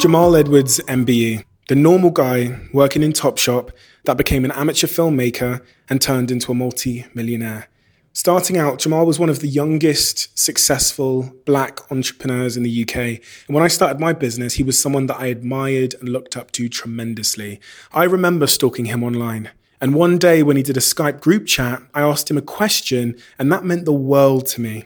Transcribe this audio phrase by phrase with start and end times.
[0.00, 3.70] Jamal Edwards, MBE, the normal guy working in Topshop
[4.04, 7.68] that became an amateur filmmaker and turned into a multi millionaire.
[8.12, 12.96] Starting out, Jamal was one of the youngest successful black entrepreneurs in the UK.
[12.96, 16.50] And when I started my business, he was someone that I admired and looked up
[16.52, 17.60] to tremendously.
[17.92, 19.50] I remember stalking him online.
[19.80, 23.16] And one day when he did a Skype group chat, I asked him a question,
[23.38, 24.84] and that meant the world to me.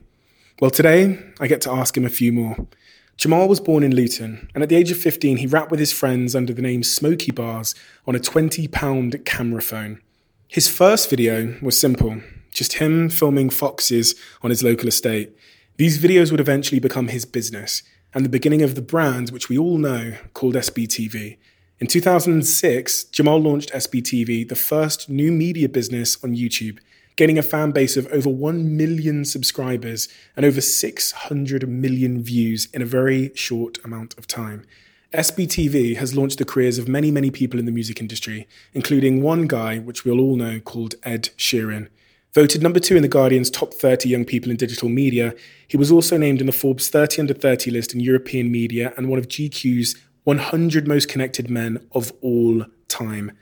[0.60, 2.68] Well, today, I get to ask him a few more.
[3.16, 5.92] Jamal was born in Luton, and at the age of 15, he rapped with his
[5.92, 7.74] friends under the name SmokeyBarz
[8.06, 10.00] on a 20 pound camera phone.
[10.46, 12.20] His first video was simple
[12.52, 15.36] just him filming foxes on his local estate.
[15.76, 17.82] These videos would eventually become his business
[18.14, 21.36] and the beginning of the brand, which we all know, called SBTV.
[21.80, 26.78] In 2006, Jamal launched SBTV, the first new media business on YouTube,
[27.16, 32.80] gaining a fan base of over 1 million subscribers and over 600 million views in
[32.80, 34.64] a very short amount of time.
[35.12, 39.48] SBTV has launched the careers of many, many people in the music industry, including one
[39.48, 41.88] guy, which we'll all know, called Ed Sheeran.
[42.34, 45.34] Voted number two in the Guardian's top 30 young people in digital media,
[45.66, 49.08] he was also named in the Forbes 30 under 30 list in European media and
[49.08, 53.32] one of GQ's 100 most connected men of all time.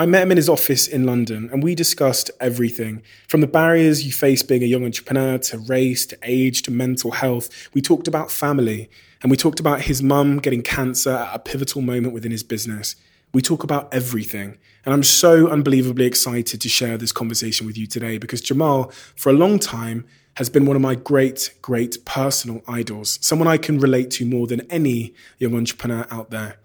[0.00, 4.06] I met him in his office in London and we discussed everything from the barriers
[4.06, 7.68] you face being a young entrepreneur to race to age to mental health.
[7.74, 8.88] We talked about family
[9.22, 12.94] and we talked about his mum getting cancer at a pivotal moment within his business.
[13.32, 14.58] We talk about everything.
[14.84, 19.30] And I'm so unbelievably excited to share this conversation with you today because Jamal, for
[19.30, 20.06] a long time,
[20.38, 24.46] has been one of my great, great personal idols, someone I can relate to more
[24.46, 26.58] than any young entrepreneur out there.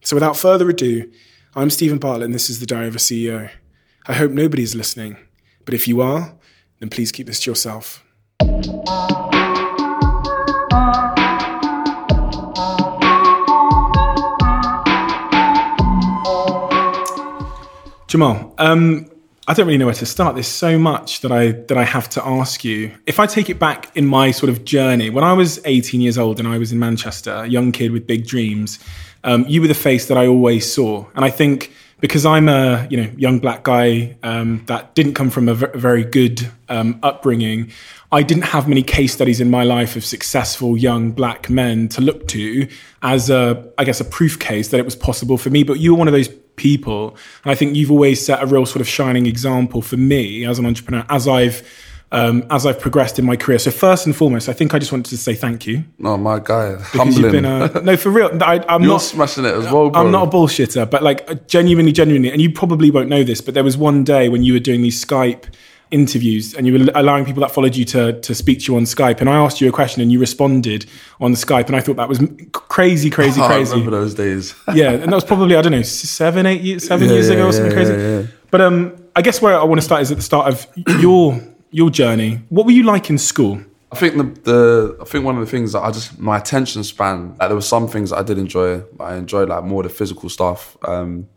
[0.00, 1.08] So without further ado,
[1.54, 3.48] I'm Steven Bartlett and this is the Diary of a CEO.
[4.08, 5.16] I hope nobody's listening,
[5.64, 6.34] but if you are,
[6.80, 8.02] then please keep this to yourself.
[18.08, 19.08] Jamal, um,
[19.50, 20.36] I don't really know where to start.
[20.36, 22.92] There's so much that I that I have to ask you.
[23.06, 26.16] If I take it back in my sort of journey, when I was 18 years
[26.16, 28.78] old and I was in Manchester, a young kid with big dreams,
[29.24, 32.86] um, you were the face that I always saw, and I think because I'm a
[32.90, 37.72] you know young black guy um, that didn't come from a very good um, upbringing,
[38.12, 42.00] I didn't have many case studies in my life of successful young black men to
[42.00, 42.68] look to
[43.02, 45.64] as a I guess a proof case that it was possible for me.
[45.64, 46.28] But you were one of those
[46.60, 47.16] people.
[47.42, 50.58] And I think you've always set a real sort of shining example for me as
[50.58, 51.66] an entrepreneur as I've
[52.12, 53.58] um, as I've progressed in my career.
[53.58, 55.84] So first and foremost, I think I just wanted to say thank you.
[55.98, 57.44] No, my guy, humbling.
[57.44, 58.30] a, no for real.
[58.42, 60.00] I, am You're not smashing it as well, bro.
[60.00, 63.54] I'm not a bullshitter, but like genuinely, genuinely, and you probably won't know this, but
[63.54, 65.44] there was one day when you were doing these Skype
[65.90, 68.84] interviews and you were allowing people that followed you to to speak to you on
[68.84, 70.86] Skype, and I asked you a question and you responded
[71.20, 72.20] on Skype, and I thought that was
[72.52, 73.72] crazy, crazy, I crazy.
[73.72, 74.54] remember those days.
[74.74, 77.34] yeah, and that was probably I don't know seven, eight years, seven Yeah, years yeah,
[77.34, 77.92] ago or something yeah, crazy.
[77.92, 78.26] yeah, yeah.
[78.50, 80.66] But um, I guess where I want to start is at the start of
[81.00, 81.40] your
[81.70, 82.40] your journey.
[82.48, 83.60] What were you like in school?
[83.92, 86.84] I think the, the I think one of the things that I just my attention
[86.84, 88.82] span like there were some things that I did enjoy.
[89.00, 91.28] I enjoyed like more the physical stuff, um,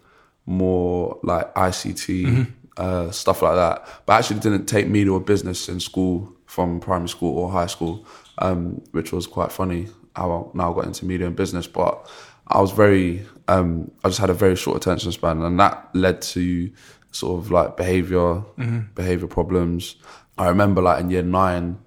[0.46, 2.48] more like ICT
[2.78, 3.88] uh, stuff like that.
[4.06, 7.68] But I actually didn't take media or business in school from primary school or high
[7.68, 8.06] school,
[8.38, 9.88] um, which was quite funny.
[10.16, 12.08] How I now got into media and business, but
[12.48, 16.22] I was very um, I just had a very short attention span, and that led
[16.22, 16.72] to
[17.12, 18.44] sort of like behavior
[18.96, 19.96] behavior problems.
[20.38, 21.78] I remember like in year nine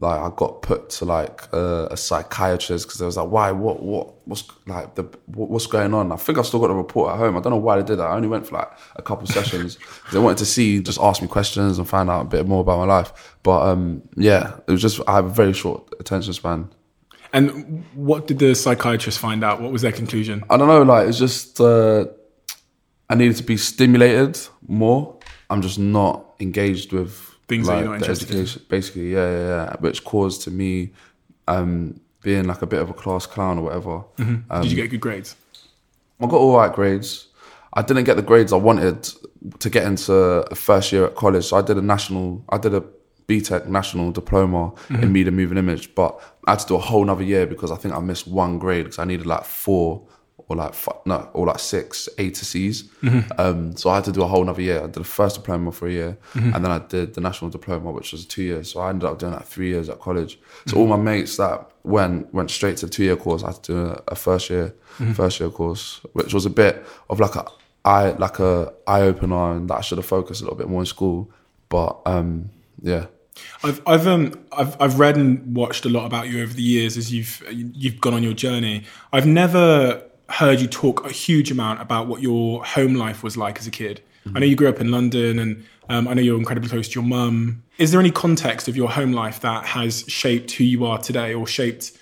[0.00, 3.80] like I got put to like a, a psychiatrist because they was like, why, what,
[3.80, 6.10] what, what's like the, what, what's going on?
[6.10, 7.36] I think I still got the report at home.
[7.36, 8.08] I don't know why they did that.
[8.08, 11.22] I only went for like a couple sessions 'cause they wanted to see, just ask
[11.22, 13.36] me questions and find out a bit more about my life.
[13.44, 16.70] But um, yeah, it was just I have a very short attention span.
[17.32, 19.60] And what did the psychiatrist find out?
[19.60, 20.44] What was their conclusion?
[20.50, 22.06] I don't know, like it's just uh,
[23.08, 25.18] I needed to be stimulated more.
[25.50, 28.40] I'm just not engaged with Things that like, you're not interested in.
[28.40, 28.66] education.
[28.68, 29.76] Basically, yeah, yeah, yeah.
[29.80, 30.92] Which caused to me
[31.46, 34.04] um, being like a bit of a class clown or whatever.
[34.18, 35.36] Um, did you get good grades?
[36.20, 37.28] I got all right grades.
[37.74, 39.08] I didn't get the grades I wanted
[39.58, 41.44] to get into a first year at college.
[41.44, 42.82] So I did a national, I did a
[43.28, 47.22] BTEC national diploma in media, moving image, but I had to do a whole nother
[47.22, 50.02] year because I think I missed one grade because I needed like four
[50.48, 50.74] or like
[51.06, 52.84] no or like six A to C's.
[53.38, 54.78] Um, so I had to do a whole nother year.
[54.78, 56.18] I did the first diploma for a year,
[56.54, 58.70] and then I did the national diploma, which was two years.
[58.72, 60.38] So I ended up doing like three years at college.
[60.66, 63.42] So all my mates that went went straight to the two year course.
[63.42, 64.74] I had to do a, a first year
[65.14, 67.46] first year course, which was a bit of like a
[67.84, 70.80] eye like a eye opener, and that I should have focused a little bit more
[70.80, 71.30] in school.
[71.68, 72.50] But um,
[72.82, 73.06] yeah,
[73.62, 76.96] I've I've um I've I've read and watched a lot about you over the years
[76.96, 78.84] as you've you've gone on your journey.
[79.12, 83.58] I've never heard you talk a huge amount about what your home life was like
[83.58, 84.00] as a kid.
[84.34, 86.94] I know you grew up in London, and um, I know you're incredibly close to
[87.00, 87.62] your mum.
[87.76, 91.34] Is there any context of your home life that has shaped who you are today,
[91.34, 91.92] or shaped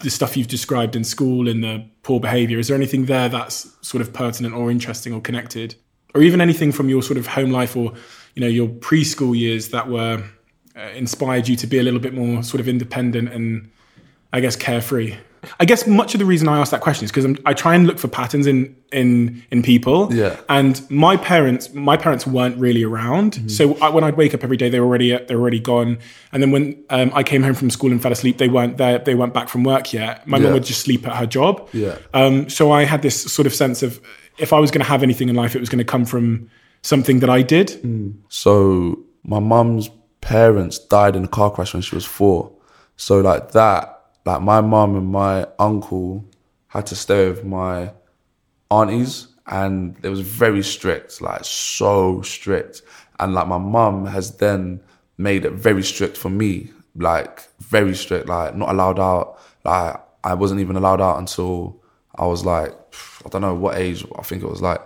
[0.00, 2.58] the stuff you've described in school and the poor behaviour?
[2.58, 5.76] Is there anything there that's sort of pertinent or interesting or connected,
[6.14, 7.92] or even anything from your sort of home life or
[8.34, 10.24] you know your preschool years that were
[10.76, 13.70] uh, inspired you to be a little bit more sort of independent and
[14.32, 15.16] I guess carefree.
[15.60, 17.86] I guess much of the reason I ask that question is because I try and
[17.86, 20.12] look for patterns in in in people.
[20.12, 20.36] Yeah.
[20.48, 23.50] And my parents, my parents weren't really around.
[23.50, 25.98] So I, when I'd wake up every day, they were already they were already gone.
[26.32, 28.98] And then when um, I came home from school and fell asleep, they weren't there.
[28.98, 30.26] They weren't back from work yet.
[30.26, 30.52] My mum Yeah.
[30.54, 31.68] would just sleep at her job.
[31.72, 31.98] Yeah.
[32.14, 34.00] Um, so I had this sort of sense of
[34.38, 36.48] if I was going to have anything in life, it was going to come from
[36.82, 37.80] something that I did.
[38.28, 42.52] So my mum's parents died in a car crash when she was four.
[42.96, 43.97] So like that,
[44.28, 46.22] like my mum and my uncle
[46.66, 47.90] had to stay with my
[48.70, 52.82] aunties and it was very strict, like so strict.
[53.18, 54.82] And like my mum has then
[55.16, 59.40] made it very strict for me, like very strict, like not allowed out.
[59.64, 61.82] Like I wasn't even allowed out until
[62.16, 62.72] I was like,
[63.24, 64.82] I don't know what age, I think it was like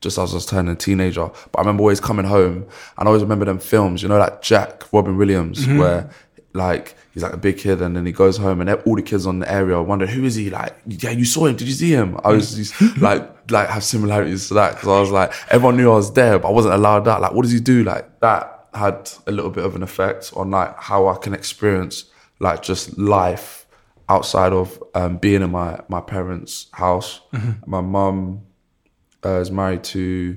[0.00, 1.30] just as I was turning a teenager.
[1.52, 2.66] But I remember always coming home
[2.96, 5.80] and I always remember them films, you know, like Jack, Robin Williams, mm-hmm.
[5.80, 6.10] where
[6.54, 9.26] like he's like a big kid and then he goes home and all the kids
[9.26, 10.50] on the area wonder who is he?
[10.50, 11.56] Like yeah you saw him.
[11.56, 12.20] Did you see him?
[12.22, 15.90] I was just like like have similarities to that because i was like everyone knew
[15.90, 17.22] i was there but i wasn't allowed that.
[17.22, 17.84] like what does he do?
[17.84, 22.04] Like that had a little bit of an effect on like how i can experience
[22.38, 23.66] like just life
[24.08, 27.20] outside of um, being in my my parents house.
[27.66, 28.42] My mum
[29.24, 30.36] uh, is married to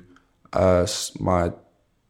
[0.54, 0.88] uh,
[1.20, 1.52] my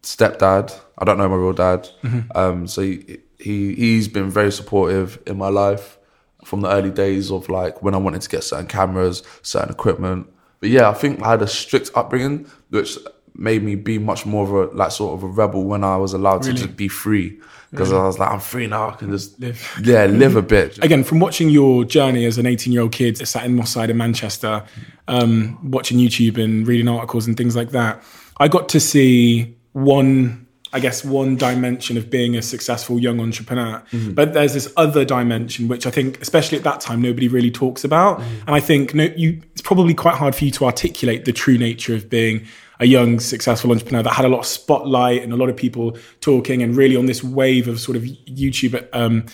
[0.03, 0.79] stepdad.
[0.97, 1.89] I don't know my real dad.
[2.35, 5.97] Um, so he, he he's been very supportive in my life
[6.45, 10.27] from the early days of like when I wanted to get certain cameras, certain equipment.
[10.59, 12.97] But yeah, I think I had a strict upbringing, which
[13.35, 16.13] made me be much more of a like sort of a rebel when I was
[16.13, 17.39] allowed to just be free.
[17.71, 18.89] Because I was like, I'm free now.
[18.89, 19.81] I can just Live.
[19.83, 20.79] yeah, live a bit.
[20.83, 23.91] Again, from watching your journey as an 18 year old kid sat in Moss Side
[23.91, 24.65] in Manchester,
[25.07, 28.01] um, watching YouTube and reading articles and things like that,
[28.37, 33.83] I got to see one, I guess, one dimension of being a successful young entrepreneur.
[34.13, 37.83] But there's this other dimension, which I think, especially at that time, nobody really talks
[37.83, 38.21] about.
[38.21, 41.57] And I think no, you, it's probably quite hard for you to articulate the true
[41.57, 42.45] nature of being
[42.79, 45.97] a young, successful entrepreneur that had a lot of spotlight and a lot of people
[46.21, 49.25] talking and really on this wave of sort of YouTube um,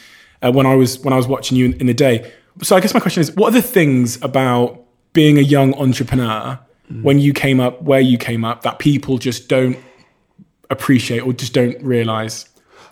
[0.41, 2.31] uh, when I was when I was watching you in, in the day.
[2.63, 4.81] So I guess my question is, what are the things about
[5.13, 6.59] being a young entrepreneur
[7.01, 9.77] when you came up, where you came up, that people just don't
[10.69, 12.47] appreciate or just don't realize?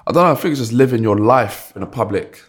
[0.05, 0.31] I don't know.
[0.31, 2.41] I think it's just living your life in a public,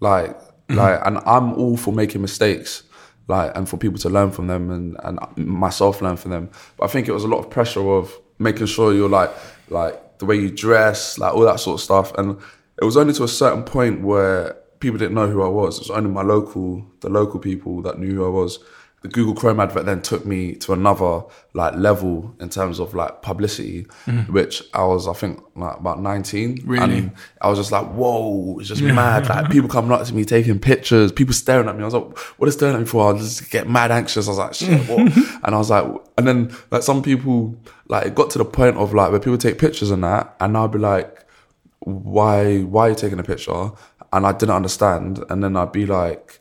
[0.00, 0.76] like, mm-hmm.
[0.76, 2.84] like, and I'm all for making mistakes,
[3.28, 6.50] like, and for people to learn from them, and and myself learn from them.
[6.76, 9.30] But I think it was a lot of pressure of making sure you're like,
[9.68, 12.12] like the way you dress, like all that sort of stuff.
[12.14, 12.38] And
[12.80, 15.76] it was only to a certain point where people didn't know who I was.
[15.76, 18.58] It was only my local, the local people that knew who I was.
[19.02, 21.22] The Google Chrome advert then took me to another
[21.54, 24.30] like level in terms of like publicity, mm-hmm.
[24.30, 26.60] which I was I think like about nineteen.
[26.66, 26.98] Really?
[26.98, 29.26] And I was just like, whoa, it's just mad.
[29.28, 31.82] Like people coming up to me, taking pictures, people staring at me.
[31.82, 33.14] I was like, what are staring at me for?
[33.14, 34.26] I just get mad anxious.
[34.26, 35.00] I was like, shit, what?
[35.44, 35.86] and I was like,
[36.18, 37.56] and then like some people,
[37.88, 40.56] like it got to the point of like where people take pictures and that, and
[40.58, 41.24] I'd be like,
[41.80, 43.70] why, why are you taking a picture?
[44.12, 45.24] And I didn't understand.
[45.30, 46.39] And then I'd be like,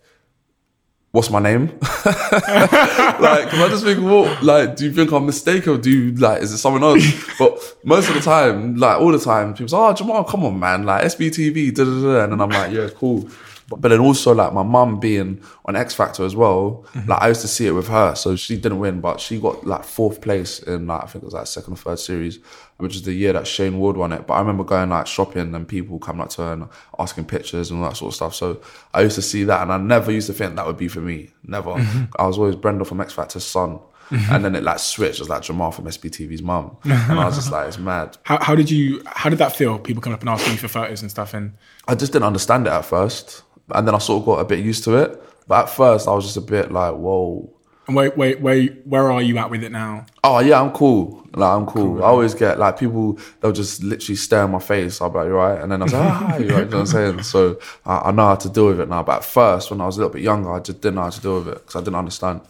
[1.12, 1.68] what's my name?
[2.06, 6.12] like, 'cause I just think, what, like, do you think I'm mistaken or do you,
[6.16, 7.04] like, is it someone else?
[7.40, 10.60] but most of the time, like, all the time, people say, oh, Jamal, come on,
[10.60, 12.24] man, like, SBTV, da da da.
[12.24, 13.28] And then I'm like, yeah, cool.
[13.70, 17.10] But, but then also, like, my mum being on X Factor as well, mm-hmm.
[17.10, 18.14] like, I used to see it with her.
[18.16, 21.26] So she didn't win, but she got, like, fourth place in, like, I think it
[21.26, 22.40] was, like, second or third series,
[22.80, 24.26] which is the year that Shayne Ward won it.
[24.26, 27.70] But I remember going, like, shopping and people coming up to her and asking pictures
[27.70, 28.36] and all that sort of stuff.
[28.36, 28.62] So
[28.94, 31.02] I used to see that and I never used to think that would be for
[31.02, 31.32] me.
[31.44, 31.72] Never.
[32.18, 33.80] I was always Brenda from X Factor's son.
[34.32, 35.16] And then it like switched.
[35.16, 36.78] It was like Jamal from SBTV's mum.
[36.84, 38.18] And I was just like, it's mad.
[38.24, 39.04] How, how did you?
[39.06, 39.78] How did that feel?
[39.78, 41.54] People coming up and asking you for photos and stuff, and
[41.88, 43.44] I just didn't understand it at first.
[43.70, 45.24] And then I sort of got a bit used to it.
[45.48, 47.54] But at first I was just a bit like, whoa.
[47.90, 50.06] And wait, wait, wait, where are you at with it now?
[50.24, 51.28] Oh yeah, I'm cool.
[51.34, 52.04] Like I'm cool.
[52.04, 55.02] I always get like people they'll just literally stare in my face.
[55.02, 56.66] I'll be like, "You right?" And then I was like, ah, you right?
[56.66, 57.24] You know what I'm saying?
[57.24, 59.04] So I, I know how to deal with it now.
[59.04, 61.10] But at first, when I was a little bit younger, I just didn't know how
[61.10, 62.42] to deal with it because I didn't understand.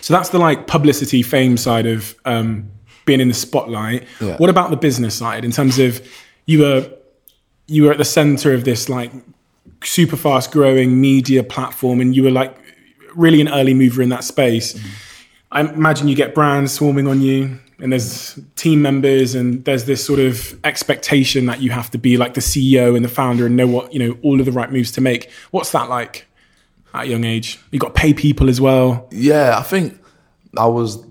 [0.00, 2.70] So that's the like publicity, fame side of um,
[3.04, 4.06] being in the spotlight.
[4.20, 4.36] Yeah.
[4.36, 6.06] What about the business side in terms of,
[6.46, 6.90] you were
[7.66, 9.12] you were at the center of this like
[9.84, 12.56] super fast growing media platform, and you were like
[13.18, 14.72] really an early mover in that space.
[14.72, 14.88] Mm-hmm.
[15.50, 20.04] I imagine you get brands swarming on you, and there's team members, and there's this
[20.04, 23.56] sort of expectation that you have to be like the CEO and the founder and
[23.56, 25.30] know what you know all of the right moves to make.
[25.50, 26.26] What's that like
[26.94, 27.58] at a young age?
[27.70, 29.08] You got to pay people as well.
[29.10, 29.98] Yeah, I think
[30.56, 31.04] I was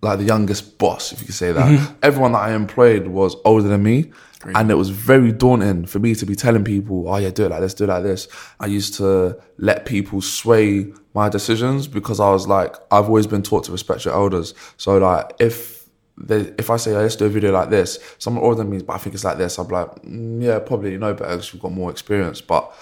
[0.00, 1.66] like the youngest boss, if you could say that.
[1.66, 1.94] Mm-hmm.
[2.02, 4.12] Everyone that I employed was older than me.
[4.48, 4.56] Great.
[4.56, 7.50] And it was very daunting for me to be telling people, oh yeah, do it
[7.50, 8.28] like this, do it like this.
[8.58, 13.42] I used to let people sway my decisions because I was like, I've always been
[13.42, 14.54] taught to respect your elders.
[14.78, 15.86] So like, if
[16.16, 18.80] they, if I say, oh, let's do a video like this, someone older than me,
[18.80, 21.52] but I think it's like this, I'm like, mm, yeah, probably you know better because
[21.52, 22.40] you've got more experience.
[22.40, 22.72] But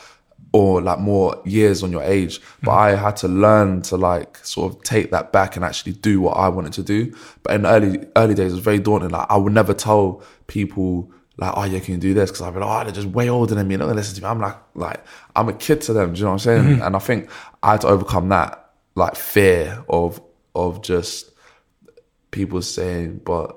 [0.52, 2.40] or like more years on your age.
[2.62, 2.78] But mm.
[2.78, 6.36] I had to learn to like sort of take that back and actually do what
[6.36, 7.12] I wanted to do.
[7.42, 9.10] But in the early early days, it was very daunting.
[9.10, 12.30] Like I would never tell people like, oh yeah, can you do this?
[12.30, 13.76] Because I've been, like, oh, they're just way older than me.
[13.76, 14.28] They're not gonna listen to me.
[14.28, 16.14] I'm like, like I'm a kid to them.
[16.14, 16.62] Do you know what I'm saying?
[16.64, 16.82] Mm-hmm.
[16.82, 17.30] And I think
[17.62, 20.20] I had to overcome that like fear of
[20.54, 21.30] of just
[22.30, 23.54] people saying, but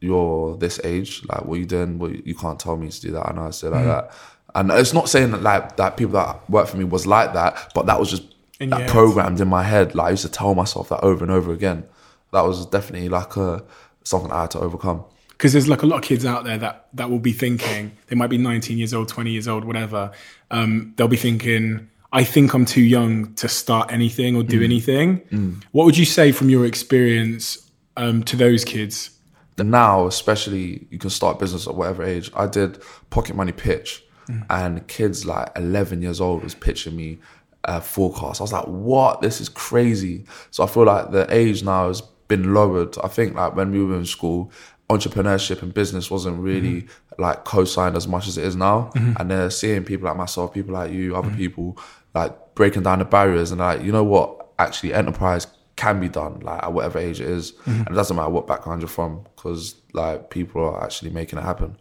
[0.00, 2.22] you're this age, like what are you doing?
[2.24, 3.28] You can't tell me to do that.
[3.28, 3.88] I know I say like mm-hmm.
[3.88, 4.12] that.
[4.54, 7.72] And it's not saying that like that people that work for me was like that,
[7.74, 8.24] but that was just
[8.60, 9.94] in that programmed in my head.
[9.94, 11.84] Like I used to tell myself that over and over again.
[12.32, 13.64] That was definitely like a
[14.04, 15.04] something I had to overcome.
[15.42, 18.14] Because there's like a lot of kids out there that that will be thinking they
[18.14, 20.12] might be 19 years old, 20 years old, whatever.
[20.52, 24.64] Um, they'll be thinking, I think I'm too young to start anything or do mm.
[24.64, 25.20] anything.
[25.32, 25.64] Mm.
[25.72, 29.10] What would you say from your experience um, to those kids?
[29.58, 32.30] And now, especially, you can start business at whatever age.
[32.36, 32.80] I did
[33.10, 34.46] pocket money pitch Mm.
[34.50, 37.18] And kids like 11 years old was pitching me
[37.64, 38.40] a forecast.
[38.40, 39.20] I was like, what?
[39.20, 40.24] This is crazy.
[40.50, 42.96] So I feel like the age now has been lowered.
[43.02, 44.50] I think like when we were in school,
[44.88, 47.22] entrepreneurship and business wasn't really mm-hmm.
[47.22, 48.90] like co-signed as much as it is now.
[48.94, 49.14] Mm-hmm.
[49.18, 51.36] And they're seeing people like myself, people like you, other mm-hmm.
[51.36, 51.78] people
[52.14, 54.48] like breaking down the barriers and like, you know what?
[54.58, 55.46] Actually, enterprise
[55.76, 57.52] can be done like at whatever age it is.
[57.52, 57.70] Mm-hmm.
[57.70, 61.42] and it doesn't matter what background you're from because like people are actually making it
[61.42, 61.76] happen.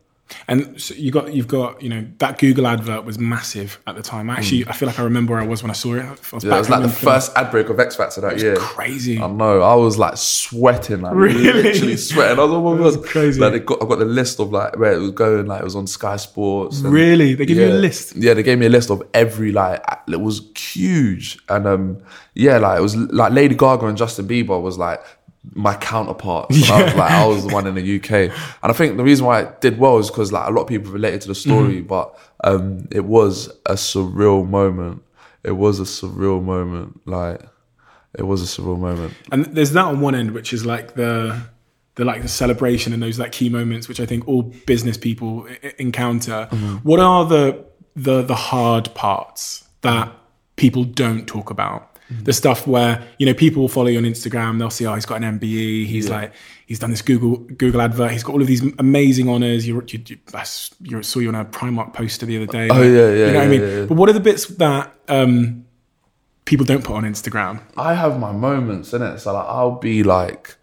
[0.48, 4.02] And so you got you've got you know that Google advert was massive at the
[4.02, 4.30] time.
[4.30, 4.70] Actually, mm.
[4.70, 6.06] I feel like I remember where I was when I saw it.
[6.06, 8.56] I was yeah, it was like the first ad break of X Factor that year.
[8.56, 9.20] Crazy.
[9.20, 9.62] I know.
[9.62, 11.52] I was like sweating, like really?
[11.52, 12.40] literally sweating.
[12.40, 13.40] I was, oh my god, crazy.
[13.40, 15.46] Like they got, I got the list of like where it was going.
[15.46, 16.82] Like it was on Sky Sports.
[16.82, 18.16] And, really, they gave yeah, you a list.
[18.16, 22.02] Yeah, they gave me a list of every like it was huge, and um
[22.34, 25.02] yeah, like it was like Lady Gaga and Justin Bieber was like
[25.54, 26.58] my counterparts.
[26.68, 26.76] Yeah.
[26.76, 29.26] I was like, I was the one in the UK, and I think the reason
[29.26, 31.82] why it did well is because like a lot of people related to the story,
[31.82, 31.88] mm.
[31.88, 35.04] but um, it was a surreal moment.
[35.44, 37.02] It was a surreal moment.
[37.08, 37.42] Like
[38.18, 39.14] it was a surreal moment.
[39.32, 41.42] And there's that on one end, which is like the
[41.96, 45.48] the like the celebration and those like key moments, which I think all business people
[45.64, 46.48] I- encounter.
[46.52, 46.76] Mm-hmm.
[46.78, 50.12] What are the the the hard parts that
[50.56, 51.91] people don't talk about?
[52.12, 52.24] Mm-hmm.
[52.24, 55.06] The stuff where you know people will follow you on Instagram, they'll see, oh, he's
[55.06, 56.16] got an MBE, he's yeah.
[56.16, 56.34] like,
[56.66, 59.66] he's done this Google Google advert, he's got all of these amazing honors.
[59.66, 62.68] You, you, you, I saw you on a Primark poster the other day.
[62.70, 62.92] Oh yeah, yeah.
[62.92, 63.62] You know yeah, what I mean?
[63.62, 65.66] Yeah, but what are the bits that um,
[66.44, 67.62] people don't put on Instagram?
[67.78, 70.56] I have my moments in it, so like I'll be like,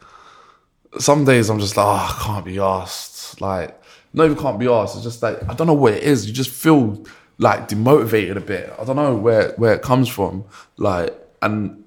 [0.99, 3.41] some days I'm just like, oh, I can't be asked.
[3.41, 3.81] Like,
[4.13, 4.97] no, you can't be asked.
[4.97, 6.27] It's just like I don't know what it is.
[6.27, 7.07] You just feel
[7.39, 8.73] like demotivated a bit.
[8.79, 10.45] I don't know where where it comes from.
[10.77, 11.85] Like and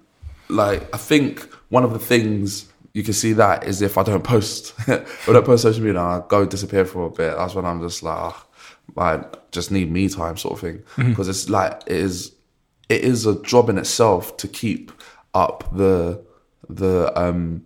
[0.49, 4.23] like I think one of the things you can see that is if I don't
[4.23, 7.35] post, if I don't post social media, I go disappear for a bit.
[7.37, 8.45] That's when I'm just like, oh,
[8.97, 10.83] I just need me time, sort of thing.
[10.97, 11.29] Because mm-hmm.
[11.29, 12.33] it's like it is,
[12.89, 14.91] it is a job in itself to keep
[15.33, 16.21] up the
[16.67, 17.65] the um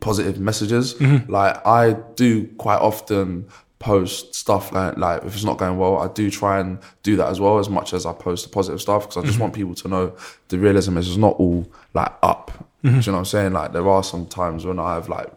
[0.00, 0.94] positive messages.
[0.94, 1.30] Mm-hmm.
[1.30, 3.48] Like I do quite often
[3.80, 7.28] post stuff like, like if it's not going well, I do try and do that
[7.28, 9.42] as well as much as I post the positive stuff because I just mm-hmm.
[9.42, 10.16] want people to know
[10.48, 12.50] the realism is it's not all like up.
[12.84, 13.00] Mm-hmm.
[13.00, 13.52] Do you know what I'm saying?
[13.54, 15.32] Like there are some times when I have like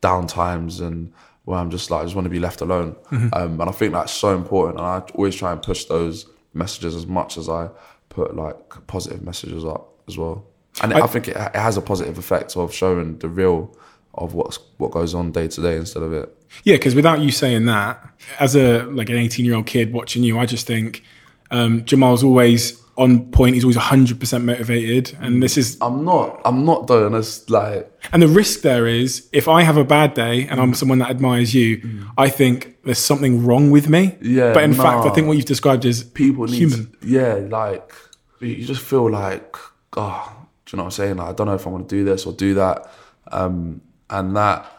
[0.00, 1.12] down times and
[1.44, 2.96] where I'm just like I just want to be left alone.
[3.10, 3.28] Mm-hmm.
[3.32, 4.78] Um, and I think that's so important.
[4.78, 7.70] And I always try and push those messages as much as I
[8.08, 10.44] put like positive messages up as well.
[10.82, 13.76] And I, I think it, it has a positive effect of showing the real
[14.14, 16.35] of what's what goes on day to day instead of it.
[16.64, 18.02] Yeah, because without you saying that,
[18.38, 21.02] as a like an eighteen year old kid watching you, I just think
[21.50, 23.54] um, Jamal's always on point.
[23.54, 25.76] He's always hundred percent motivated, and this is.
[25.80, 26.40] I'm not.
[26.44, 27.90] I'm not doing and it's like.
[28.12, 31.10] And the risk there is, if I have a bad day and I'm someone that
[31.10, 32.08] admires you, mm.
[32.16, 34.16] I think there's something wrong with me.
[34.22, 34.52] Yeah.
[34.52, 34.82] But in nah.
[34.82, 36.92] fact, I think what you've described is people human.
[37.02, 37.92] Need, yeah, like
[38.40, 39.56] you just feel like,
[39.96, 41.16] oh, do you know what I'm saying?
[41.16, 42.90] Like, I don't know if I want to do this or do that.
[43.32, 44.70] Um, and that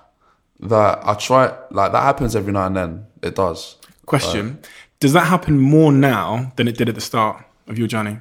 [0.60, 3.08] that I try like that happens every now and then.
[3.22, 3.78] It does.
[4.06, 4.60] Question:
[5.00, 8.20] Does that happen more now than it did at the start of your journey?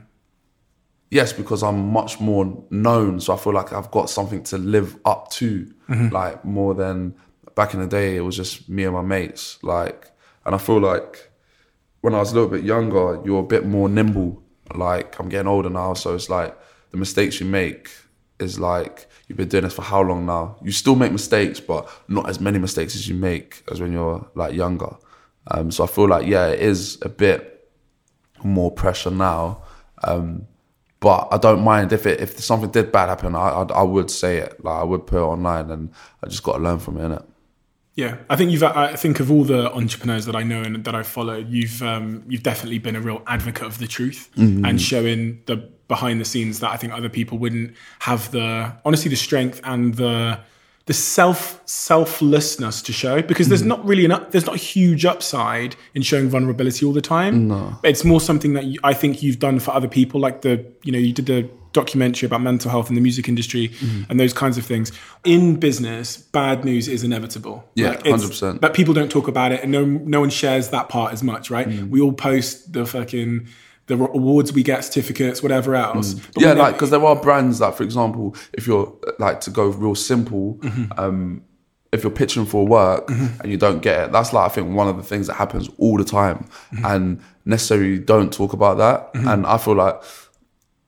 [1.11, 4.99] yes, because I'm much more known, so I feel like I've got something to live
[5.05, 6.09] up to, mm-hmm.
[6.09, 7.15] like more than
[7.55, 8.17] back in the day.
[8.17, 10.11] It was just me and my mates, like,
[10.45, 11.31] and I feel like
[12.01, 14.43] when I was a little bit younger, you're a bit more nimble.
[14.75, 16.57] Like I'm getting older now, so it's like
[16.91, 17.91] the mistakes you make
[18.39, 20.57] is like you've been doing this for how long now?
[20.63, 24.29] You still make mistakes, but not as many mistakes as you make as when you're
[24.35, 24.97] like younger.
[25.49, 27.71] Um, so I feel like yeah, it is a bit
[28.43, 29.63] more pressure now.
[30.05, 30.47] Um,
[31.01, 34.11] but I don't mind if it if something did bad happen, I I, I would
[34.11, 34.63] say it.
[34.65, 35.91] Like I would put it online, and
[36.23, 37.03] I just got to learn from it.
[37.03, 37.25] Innit?
[37.95, 38.63] Yeah, I think you've.
[38.63, 42.25] I think of all the entrepreneurs that I know and that I follow, you've um,
[42.29, 46.61] you've definitely been a real advocate of the truth and showing the behind the scenes
[46.61, 50.41] that I think other people wouldn't have the honestly the strength and the
[50.87, 55.05] the self selflessness to show because there's not really an up, there's not a huge
[55.05, 57.49] upside in showing vulnerability all the time.
[57.49, 60.65] No, it's more something that you, I think you've done for other people, like the
[60.85, 63.71] you know you did the documentary about mental health in the music industry
[64.09, 64.93] and those kinds of things.
[65.25, 67.69] In business, bad news is inevitable.
[67.75, 68.63] Yeah, Like, 100%.
[68.63, 71.51] But people don't talk about it, and no no one shares that part as much,
[71.51, 71.69] right?
[71.69, 71.91] Mm.
[71.91, 73.49] We all post the fucking
[73.87, 76.15] the awards we get, certificates, whatever else.
[76.15, 76.43] But Mm.
[76.43, 79.95] yeah, like because there are brands that, for example, if you're like to go real
[79.95, 80.99] simple, Mm-hmm.
[80.99, 81.43] um,
[81.93, 84.89] if you're pitching for work and you don't get it, that's like I think one
[84.89, 86.85] of the things that happens all the time, Mm-hmm.
[86.85, 89.11] and necessarily don't talk about that.
[89.15, 90.03] And I feel like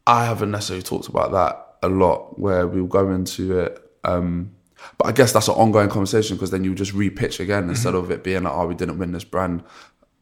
[0.06, 3.80] I haven't necessarily talked about that a lot, where we'll go into it.
[4.04, 4.52] Um,
[4.96, 8.10] but I guess that's an ongoing conversation because then you just re-pitch again instead of
[8.10, 9.62] it being like, oh, we didn't win this brand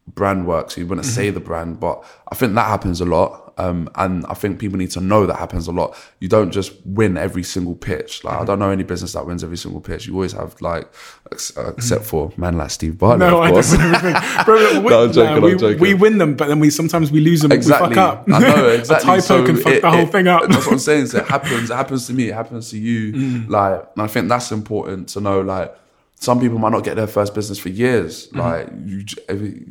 [0.07, 0.75] brand works.
[0.75, 1.79] so you wouldn't say the brand.
[1.79, 5.25] But I think that happens a lot, um, and I think people need to know
[5.25, 5.95] that happens a lot.
[6.19, 8.23] You don't just win every single pitch.
[8.23, 10.07] Like I don't know any business that wins every single pitch.
[10.07, 10.87] You always have like,
[11.31, 13.71] ex- uh, except for man like Steve Bartlett, no, of I course.
[13.73, 14.15] don't win.
[14.45, 15.79] Bro, we, No, I'm joking, nah, we, I'm joking.
[15.79, 17.51] we win them, but then we sometimes we lose them.
[17.51, 17.89] Exactly.
[17.89, 18.29] We fuck up.
[18.31, 19.09] I know exactly.
[19.09, 20.43] a typo So can fuck it- the whole it- thing up.
[20.49, 21.07] That's what I'm saying.
[21.07, 21.69] So it happens.
[21.69, 22.29] It happens to me.
[22.29, 23.13] It happens to you.
[23.17, 23.49] Mm.
[23.49, 25.41] Like, and I think that's important to know.
[25.41, 25.75] Like,
[26.19, 28.27] some people might not get their first business for years.
[28.27, 28.39] Mm-hmm.
[28.39, 29.03] Like, you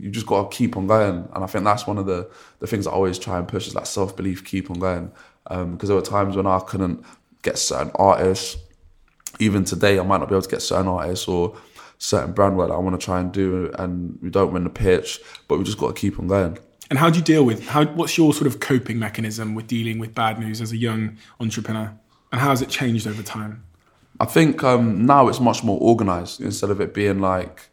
[0.03, 1.29] you just got to keep on going.
[1.35, 2.31] And I think that's one of the
[2.61, 4.45] the things I always try and push is that self belief.
[4.45, 5.13] Keep on going.
[5.49, 7.05] Because there were times when I couldn't
[7.43, 8.57] get certain artists.
[9.39, 11.57] Even today, I might not be able to get certain artists or
[11.99, 14.71] certain brand work that I want to try and do, and we don't win the
[14.71, 15.21] pitch.
[15.47, 16.59] But we just got to keep on going.
[16.89, 17.85] And how do you deal with how?
[17.85, 21.93] What's your sort of coping mechanism with dealing with bad news as a young entrepreneur?
[22.33, 23.65] And how has it changed over time?
[24.21, 27.69] I think um, now it's much more organized instead of it being like,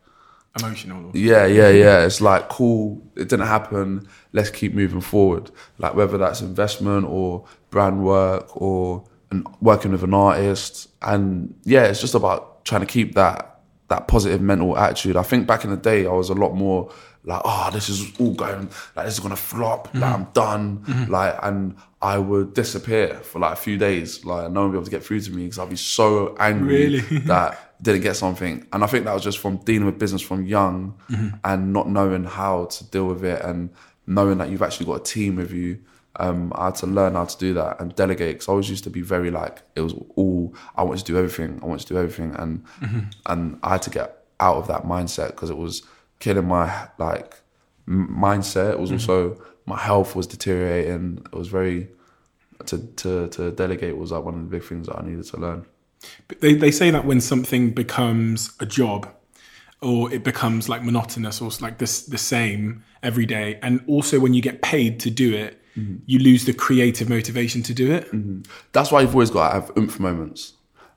[0.59, 1.11] Emotional.
[1.15, 2.05] yeah, yeah, yeah.
[2.05, 4.07] It's like, cool, it didn't happen.
[4.33, 5.49] Let's keep moving forward.
[5.77, 10.89] Like whether that's investment or brand work or an, working with an artist.
[11.01, 13.49] And yeah, it's just about trying to keep that
[13.89, 15.15] that positive mental attitude.
[15.17, 16.91] I think back in the day, I was a lot more
[17.25, 19.93] like, oh, this is all going, like this is gonna flop.
[19.93, 20.13] Like mm-hmm.
[20.13, 20.77] I'm done.
[20.79, 21.11] Mm-hmm.
[21.11, 24.25] Like, and I would disappear for like a few days.
[24.25, 26.35] Like no one would be able to get through to me because I'd be so
[26.39, 26.99] angry Really?
[27.27, 28.67] that didn't get something.
[28.73, 31.37] And I think that was just from dealing with business from young mm-hmm.
[31.43, 33.69] and not knowing how to deal with it and
[34.05, 35.79] knowing that you've actually got a team with you.
[36.17, 38.83] Um, I had to learn how to do that and delegate because I always used
[38.83, 41.59] to be very like it was all I wanted to do everything.
[41.63, 42.63] I wanted to do everything, and
[43.25, 45.81] and I had to get out of that mindset because it was
[46.23, 47.41] killing my like
[47.87, 48.71] mindset.
[48.71, 49.11] It was mm-hmm.
[49.11, 51.21] also my health was deteriorating.
[51.25, 51.89] It was very
[52.65, 55.37] to to to delegate was like one of the big things that I needed to
[55.37, 55.65] learn.
[56.39, 59.09] They they say that when something becomes a job,
[59.81, 64.33] or it becomes like monotonous or like this the same every day, and also when
[64.33, 65.97] you get paid to do it, mm-hmm.
[66.05, 68.05] you lose the creative motivation to do it.
[68.11, 68.41] Mm-hmm.
[68.71, 70.53] that's why you've always got to have oomph moments.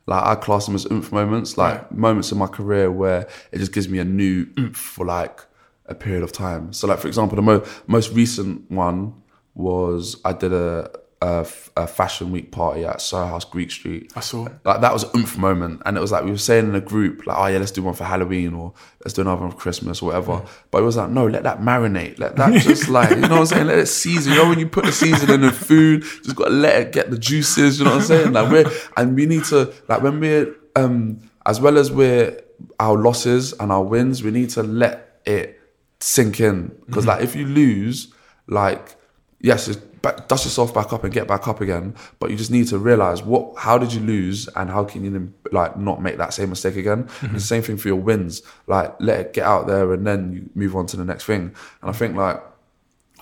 [0.06, 1.92] Like I class them as oomph moments, like Right.
[1.92, 5.40] moments in my career where it just gives me a new oomph for like
[5.86, 6.72] a period of time.
[6.72, 9.14] So, like for example, the mo- most recent one
[9.54, 10.90] was I did a,
[11.22, 14.12] a a fashion week party at Soho House Greek Street.
[14.14, 14.48] I saw.
[14.64, 16.80] Like that was an oomph moment, and it was like we were saying in a
[16.80, 19.56] group, like, "Oh yeah, let's do one for Halloween or let's do another one for
[19.56, 22.18] Christmas or whatever." But it was like, "No, let that marinate.
[22.18, 23.66] Let that just like you know what I'm saying.
[23.66, 24.32] Let it season.
[24.34, 26.92] You know when you put the seasoning in the food, just got to let it
[26.92, 27.78] get the juices.
[27.78, 28.32] You know what I'm saying?
[28.32, 32.40] Like we're and we need to like when we're um as well as we're
[32.78, 35.58] our losses and our wins, we need to let it
[36.00, 38.12] sink in because like if you lose,
[38.46, 38.96] like
[39.46, 41.94] yes, it's back, dust yourself back up and get back up again.
[42.18, 45.32] But you just need to realize what, how did you lose, and how can you
[45.52, 47.04] like not make that same mistake again.
[47.04, 47.26] Mm-hmm.
[47.26, 48.42] And the same thing for your wins.
[48.66, 51.54] Like let it get out there, and then you move on to the next thing.
[51.80, 52.42] And I think like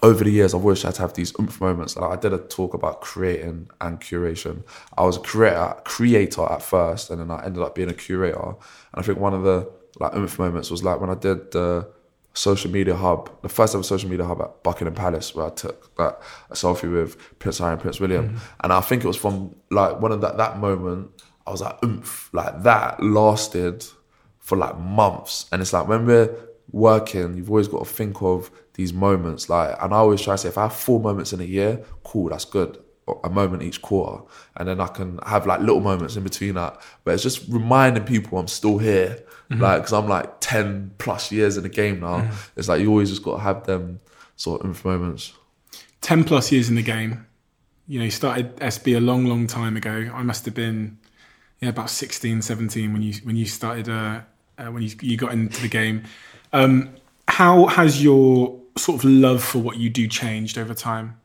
[0.03, 1.95] over the years, I've always tried to have these oomph moments.
[1.95, 4.63] Like I did a talk about creating and curation.
[4.97, 8.49] I was a creator, creator at first, and then I ended up being a curator.
[8.93, 11.87] And I think one of the like oomph moments was like when I did the
[12.35, 15.91] social media hub, the first ever social media hub at Buckingham Palace, where I took
[15.99, 16.17] like,
[16.51, 18.37] a selfie with Prince Harry and Prince William, Mm-hmm.
[18.65, 21.11] and I think it was from like one of that that moment.
[21.47, 23.85] I was like, oomph, like that lasted
[24.39, 26.35] for like months, and it's like when we're
[26.73, 29.49] working, you've always got to think of these moments.
[29.49, 31.85] Like, and I always try to say, if I have four moments in a year,
[32.03, 32.79] cool, that's good.
[33.23, 34.23] A moment each quarter,
[34.57, 36.81] and then I can have like little moments in between that.
[37.05, 41.57] But it's just reminding people I'm still here, like because I'm like ten plus years
[41.57, 42.31] in the game now.
[42.57, 44.01] It's like you always just got to have them
[44.37, 45.33] sort of moments.
[46.01, 47.27] 10 plus years in the game.
[47.89, 50.11] You know, you started SB a long, long time ago.
[50.13, 50.99] I must have been
[51.61, 54.21] yeah, about 16, 17 when you when you started uh,
[54.59, 56.05] uh, when you you got into the game.
[56.53, 56.95] Um,
[57.27, 61.19] how has your sort of love for what you do changed over time?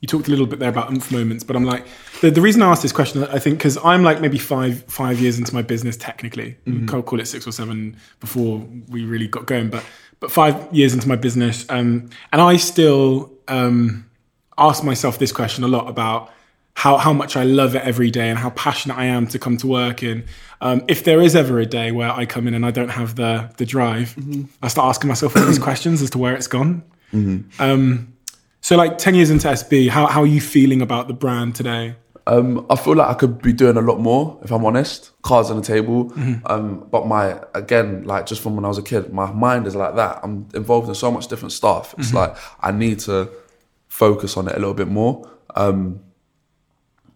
[0.00, 1.86] You talked a little bit there about oomph moments, but I'm like
[2.20, 5.20] the, the reason I asked this question, I think, because I'm like maybe five five
[5.20, 6.56] years into my business technically.
[6.94, 9.84] I'll call it six or seven before we really got going, but
[10.20, 14.08] but five years into my business, um, and I still um,
[14.58, 16.30] ask myself this question a lot about
[16.74, 19.56] how how much I love it every day and how passionate I am to come
[19.58, 20.02] to work.
[20.02, 20.24] And
[20.60, 23.16] um, if there is ever a day where I come in and I don't have
[23.16, 24.16] the the drive,
[24.62, 26.82] I start asking myself all these questions as to where it's gone.
[27.58, 28.14] Um,
[28.60, 31.96] so, like ten years into SB, how how are you feeling about the brand today?
[32.26, 35.10] Um, I feel like I could be doing a lot more, if I'm honest.
[35.22, 36.12] Cards on the table.
[36.46, 39.74] Um, but my, again, like just from when I was a kid, my mind is
[39.74, 40.20] like that.
[40.22, 41.94] I'm involved in so much different stuff.
[41.98, 43.30] It's like I need to
[43.88, 45.28] focus on it a little bit more.
[45.56, 46.00] Um,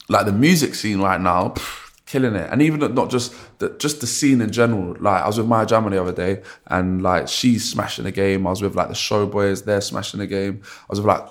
[0.08, 1.83] like the music scene right now, pff,
[2.14, 2.48] killing it.
[2.48, 4.96] And even not just the, just the scene in general.
[5.00, 8.46] Like I was with Maya Jama the other day, and like she's smashing the game.
[8.46, 10.62] I was with like the Showboys, they're smashing the game.
[10.64, 11.26] I was with like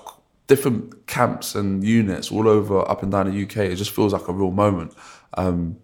[0.46, 3.56] different camps and units all over up and down the UK.
[3.72, 4.92] It just feels like a real moment.
[5.38, 5.78] Um,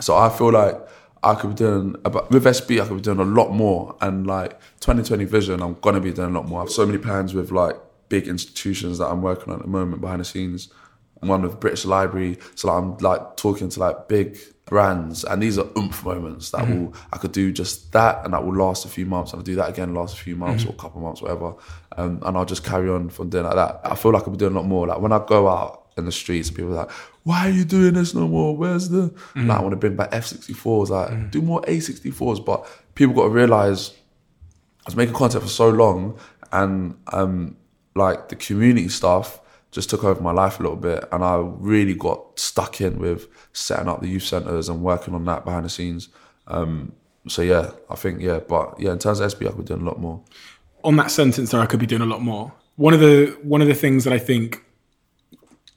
[0.00, 0.76] so I feel like
[1.24, 2.80] I could be doing about with SB.
[2.80, 6.30] I could be doing a lot more, and like 2020 vision, I'm gonna be doing
[6.30, 6.60] a lot more.
[6.60, 7.76] I have so many plans with like
[8.08, 10.72] big institutions that I'm working on at the moment behind the scenes.
[11.20, 15.58] One with British Library, so like, I'm like talking to like big brands, and these
[15.58, 18.88] are oomph moments that will I could do just that, and that will last a
[18.88, 21.20] few months, and I'll do that again, last a few months or a couple months,
[21.20, 21.54] whatever,
[21.96, 23.80] um, and I'll just carry on from doing like that.
[23.84, 24.86] I feel like I'll be doing a lot more.
[24.86, 26.90] Like when I go out in the streets, people are like,
[27.24, 28.56] "Why are you doing this no more?
[28.56, 33.14] Where's the?" Like I want to bring back F64s, like do more F64s, but people
[33.14, 36.18] got to realize I was making content for so long,
[36.52, 37.56] and um,
[37.94, 41.94] like the community stuff just took over my life a little bit, and I really
[41.94, 45.68] got stuck in with setting up the youth centres and working on that behind the
[45.70, 46.08] scenes.
[46.46, 46.92] Um,
[47.28, 49.82] so yeah, I think yeah, but yeah, in terms of SB, I could be doing
[49.82, 50.22] a lot more.
[50.82, 52.52] on that sentence there, I could be doing a lot more.
[52.76, 54.64] One of the one of the things that I think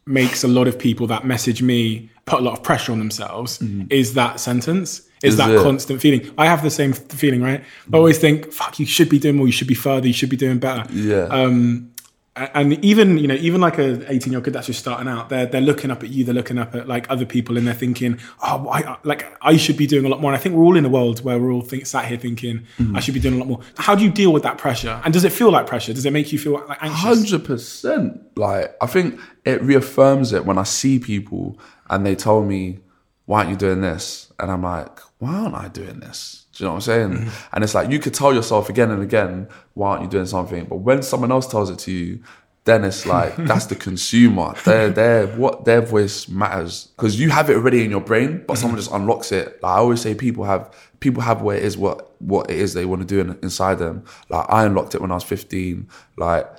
[0.05, 3.61] makes a lot of people that message me put a lot of pressure on themselves
[3.89, 4.99] is that sentence.
[5.21, 5.33] Is.
[5.33, 5.61] Is that it?
[5.61, 6.29] Constant feeling?
[6.37, 7.63] I have the same feeling, right?
[7.93, 9.45] I always think, "Fuck, you should be doing more.
[9.45, 10.07] You should be further.
[10.07, 11.27] You should be doing better." Yeah.
[11.27, 11.92] Um,
[12.35, 15.29] and even you know, even like a eighteen year old kid that's just starting out,
[15.29, 16.23] they're they're looking up at you.
[16.23, 19.77] They're looking up at like other people, and they're thinking, "Oh, I, like I should
[19.77, 21.51] be doing a lot more." And I think we're all in a world where we're
[21.51, 22.95] all think, sat here thinking, Mm-hmm.
[22.95, 24.99] "I should be doing a lot more." How do you deal with that pressure?
[25.05, 25.93] And does it feel like pressure?
[25.93, 26.99] Does it make you feel like anxious?
[27.01, 28.19] Hundred percent.
[28.35, 32.79] Like I think it reaffirms it when I see people and they tell me,
[33.25, 36.67] "Why aren't you doing this?" And I'm like, "Why aren't I doing this?" Do you
[36.67, 37.09] know what I'm saying?
[37.11, 37.55] Mm-hmm.
[37.55, 40.65] And it's like you could tell yourself again and again, "Why aren't you doing something?"
[40.65, 42.23] But when someone else tells it to you,
[42.65, 44.53] then it's like that's the consumer.
[44.63, 48.57] Their their what their voice matters because you have it already in your brain, but
[48.57, 49.61] someone just unlocks it.
[49.61, 52.73] Like I always say, people have people have what it is what what it is
[52.73, 54.05] they want to do in, inside them.
[54.29, 55.87] Like I unlocked it when I was 15.
[56.17, 56.49] Like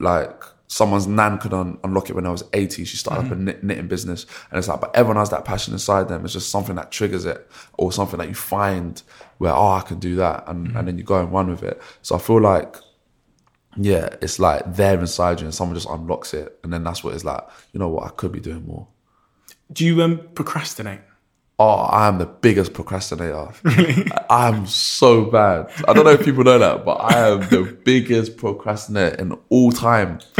[0.00, 2.84] like someone's nan could un- unlock it when I was 80.
[2.84, 4.26] She started up a knit- knitting business.
[4.50, 6.24] And it's like, but everyone has that passion inside them.
[6.24, 9.02] It's just something that triggers it or something that you find
[9.38, 10.44] where, oh, I can do that.
[10.46, 11.80] And, and then you go and run with it.
[12.02, 12.76] So I feel like,
[13.76, 16.58] yeah, it's like there inside you and someone just unlocks it.
[16.62, 18.86] And then that's what it's like, you know what, I could be doing more.
[19.72, 21.00] Do you um, procrastinate?
[21.60, 23.48] Oh, I am the biggest procrastinator.
[24.30, 25.68] I am so bad.
[25.88, 29.72] I don't know if people know that, but I am the biggest procrastinator in all
[29.72, 30.20] time.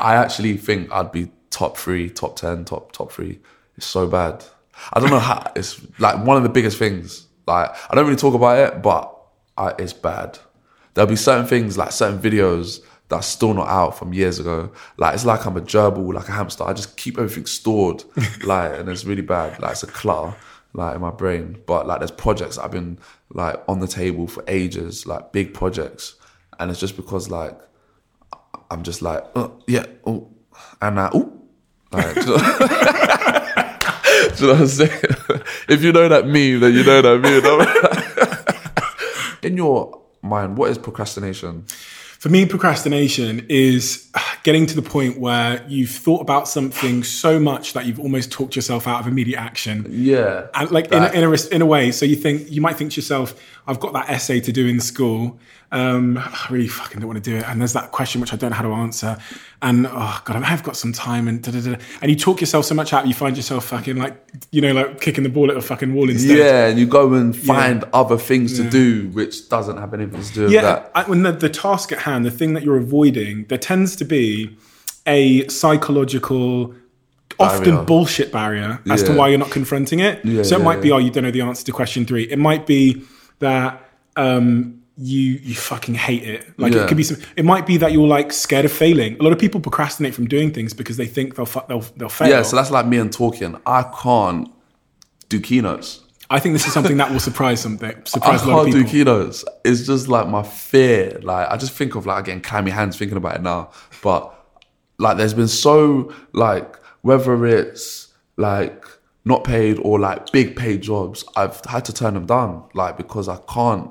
[0.00, 3.38] I actually think I'd be top three, top ten, top top three.
[3.76, 4.44] It's so bad.
[4.92, 5.52] I don't know how.
[5.54, 7.26] It's like one of the biggest things.
[7.46, 9.14] Like I don't really talk about it, but
[9.56, 10.38] I, it's bad.
[10.94, 14.72] There'll be certain things like certain videos that's still not out from years ago.
[14.96, 16.64] Like it's like I'm a gerbil, like a hamster.
[16.64, 18.04] I just keep everything stored,
[18.44, 19.60] like, and it's really bad.
[19.60, 20.36] Like it's a clutter,
[20.72, 21.58] like in my brain.
[21.66, 22.98] But like there's projects I've been
[23.30, 26.14] like on the table for ages, like big projects,
[26.58, 27.58] and it's just because like
[28.72, 30.28] I'm just like, uh, yeah, oh,
[30.80, 31.30] and I, oh,
[31.92, 32.36] like, do you know-
[34.36, 35.00] do you know what I'm saying?
[35.68, 37.42] if you know that meme, then you know that meme.
[39.52, 41.64] in your mind, what is procrastination?
[42.18, 44.08] For me, procrastination is
[44.44, 48.54] getting to the point where you've thought about something so much that you've almost talked
[48.54, 49.86] yourself out of immediate action.
[49.90, 52.76] Yeah, And like in a, in, a, in a way, so you think you might
[52.76, 53.34] think to yourself,
[53.66, 55.40] "I've got that essay to do in school.
[55.72, 58.36] Um, I really fucking don't want to do it." And there's that question which I
[58.36, 59.16] don't know how to answer.
[59.62, 61.26] And oh god, I have got some time.
[61.28, 61.76] And da, da, da.
[62.00, 64.14] and you talk yourself so much out, you find yourself fucking like
[64.50, 66.36] you know like kicking the ball at a fucking wall instead.
[66.36, 70.32] yeah, and you go and find other things to do, which doesn't have anything to
[70.34, 70.92] do with Yeah, that.
[70.94, 74.04] I- when the, the task at hand, the thing that you're avoiding, there tends to
[74.04, 74.56] be
[75.06, 76.74] a psychological,
[77.38, 77.84] often Barrier.
[77.84, 80.24] bullshit barrier as to why you're not confronting it.
[80.24, 82.24] Yeah, so it yeah, might be, oh, you don't know the answer to question three.
[82.24, 83.02] It might be
[83.38, 83.80] that
[84.16, 86.58] um, you you fucking hate it.
[86.58, 86.84] Like Yeah.
[86.84, 87.16] it could be some.
[87.36, 89.16] It might be that you're like scared of failing.
[89.18, 92.08] A lot of people procrastinate from doing things because they think they'll fu- they'll they'll
[92.08, 92.28] fail.
[92.28, 93.56] Yeah, so that's like me and talking.
[93.66, 94.48] I can't
[95.28, 96.00] do keynotes.
[96.28, 98.86] I think this is something that will surprise something I surprise a lot of can't
[98.86, 99.44] do keynotes.
[99.64, 101.18] It's just like my fear.
[101.22, 103.70] Like I just think of like getting clammy hands thinking about it now.
[104.02, 104.32] But
[104.98, 108.84] like there's been so like whether it's like
[109.24, 112.64] not paid or like big paid jobs, I've had to turn them down.
[112.74, 113.90] Like because I can't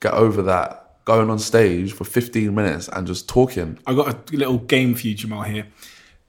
[0.00, 3.78] get over that going on stage for 15 minutes and just talking.
[3.86, 5.42] I got a little game for you, Jamal.
[5.42, 5.66] Here.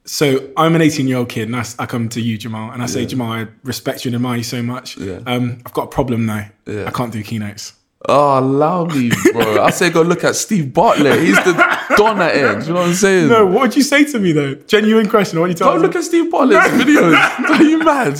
[0.05, 2.87] So I'm an 18 year old kid, and I come to you, Jamal, and I
[2.87, 4.97] say, Jamal, I respect you and admire you so much.
[4.97, 5.19] Yeah.
[5.27, 6.45] Um, I've got a problem though.
[6.65, 6.85] Yeah.
[6.87, 7.73] I can't do keynotes.
[8.09, 9.63] Oh, allow me, bro.
[9.63, 11.21] I say go look at Steve Bartlett.
[11.21, 11.53] He's the
[11.97, 12.61] don at it.
[12.61, 13.29] Do you know what I'm saying?
[13.29, 14.55] No, what would you say to me though?
[14.55, 15.39] Genuine question.
[15.39, 17.49] What are you Go telling look at Steve Bartlett's videos.
[17.49, 18.17] Are you mad?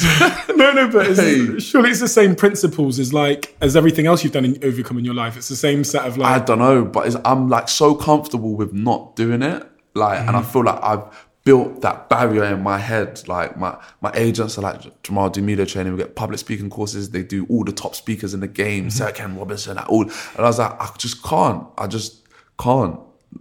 [0.61, 1.59] No, no, but it's, Hey.
[1.59, 5.05] surely it's the same principles as like as everything else you've done in overcome in
[5.05, 5.35] your life.
[5.35, 6.45] It's the same set of like I like.
[6.45, 9.67] don't know, but it's, I'm like so comfortable with not doing it.
[9.95, 10.51] Like, and I mm-hmm.
[10.51, 11.03] feel like I've
[11.43, 13.27] built that barrier in my head.
[13.27, 15.93] Like, my, my agents are like, Jamal, do media training.
[15.93, 17.09] We get public speaking courses.
[17.09, 20.03] They do all the top speakers in the game, Sir Ken Robinson, like, all.
[20.03, 21.65] And I was like, I just can't.
[21.77, 22.27] I just
[22.59, 22.99] can't.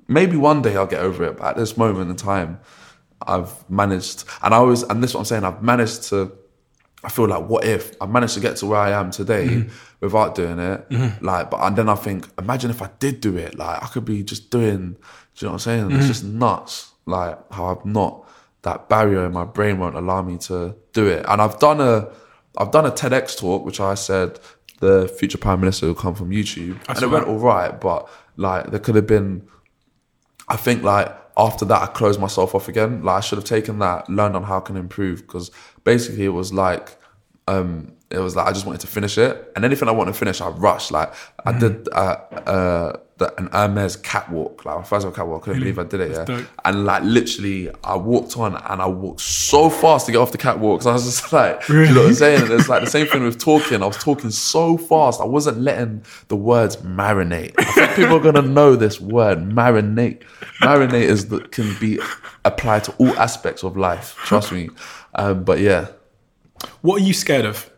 [0.08, 2.60] Maybe one day I'll get over it, but at this moment in time,
[3.26, 6.32] I've managed, and I always, and this is what I'm saying, I've managed to
[7.02, 9.70] I feel like, what if I managed to get to where I am today Mm-hmm.
[10.00, 10.86] without doing it?
[11.22, 13.56] Like, but and then I think, imagine if I did do it.
[13.56, 14.92] Like, I could be just doing.
[14.92, 15.84] Do you know what I'm saying?
[15.88, 15.96] Mm-hmm.
[15.96, 16.89] It's just nuts.
[17.06, 18.26] Like how I've not
[18.62, 21.24] that barrier in my brain won't allow me to do it.
[21.28, 22.10] And I've done a,
[22.58, 24.38] I've done a TEDx talk which I said
[24.80, 27.78] the future prime minister will come from YouTube, and it went all right.
[27.80, 29.48] But like, there could have been
[30.50, 33.02] I think like after that, I closed myself off again.
[33.04, 35.22] Like I should have taken that, learned on how I can improve.
[35.22, 35.50] Because
[35.84, 36.96] basically, it was like,
[37.46, 40.14] um, it was like I just wanted to finish it, and anything I want to
[40.14, 40.90] finish, I rushed.
[40.90, 41.12] Like
[41.46, 45.42] I did uh, uh, the, an Hermes catwalk, like my first ever catwalk.
[45.42, 46.10] I couldn't believe I did it.
[46.12, 46.46] Yeah, dope.
[46.64, 50.38] and like literally, I walked on and I walked so fast to get off the
[50.38, 50.82] catwalk.
[50.82, 52.42] So I was just like, you know what I'm saying?
[52.42, 53.80] And it's like the same thing with talking.
[53.80, 57.54] I was talking so fast, I wasn't letting the words marinate.
[57.58, 60.22] I think people are gonna know this word, marinate.
[60.62, 62.00] Marinate is that can be
[62.44, 64.16] applied to all aspects of life.
[64.16, 64.68] Trust me.
[65.14, 65.88] Um, but yeah,
[66.80, 67.69] What are you scared of?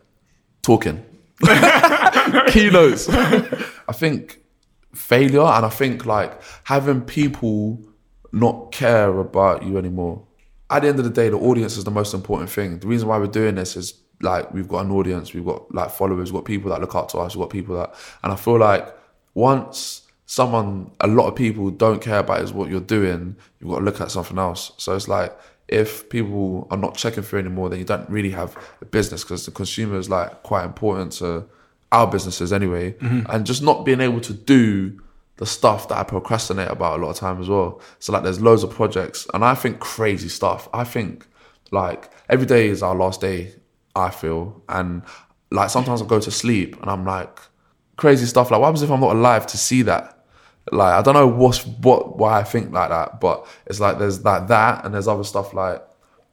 [0.63, 1.05] Talking.
[2.47, 3.09] Keynotes.
[3.09, 4.39] I think
[4.95, 7.79] failure and I think like having people
[8.31, 10.25] not care about you anymore.
[10.69, 12.79] At the end of the day, the audience is the most important thing.
[12.79, 15.91] The reason why we're doing this is like we've got an audience, we've got like
[15.91, 18.35] followers, we've got people that look up to us, we've got people that and I
[18.35, 18.87] feel like
[19.35, 23.79] once someone a lot of people don't care about is what you're doing, you've got
[23.79, 24.71] to look at something else.
[24.77, 28.57] So it's like if people are not checking through anymore, then you don't really have
[28.81, 31.45] a business because the consumer is like quite important to
[31.91, 32.93] our businesses anyway.
[32.93, 33.29] Mm-hmm.
[33.29, 35.01] And just not being able to do
[35.37, 37.81] the stuff that I procrastinate about a lot of time as well.
[37.99, 40.69] So like there's loads of projects and I think crazy stuff.
[40.73, 41.25] I think
[41.71, 43.53] like every day is our last day,
[43.95, 44.61] I feel.
[44.69, 45.01] And
[45.49, 47.39] like sometimes I go to sleep and I'm like
[47.95, 48.51] crazy stuff.
[48.51, 50.12] Like what happens if I'm not alive to see that?
[50.71, 54.23] Like I don't know what's what why I think like that, but it's like there's
[54.23, 55.81] like that and there's other stuff like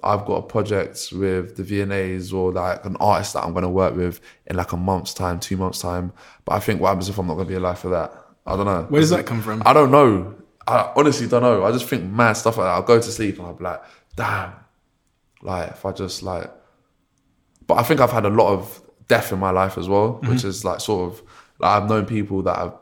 [0.03, 3.97] I've got a project with the VNAs or like an artist that I'm gonna work
[3.97, 6.13] with in like a month's time, two months time.
[6.45, 8.13] But I think what happens if I'm not gonna be alive for that?
[8.47, 8.87] I don't know.
[8.89, 9.63] Where does that come from?
[9.67, 10.35] I don't know.
[10.67, 11.65] I honestly don't know.
[11.65, 12.71] I just think mad stuff like that.
[12.73, 13.83] I'll go to sleep and I'll be like,
[14.17, 14.53] damn.
[15.43, 16.51] Like if I just like
[17.67, 20.31] but I think I've had a lot of death in my life as well, Mm-hmm.
[20.31, 21.23] which is like sort of
[21.59, 22.75] like I've known people that have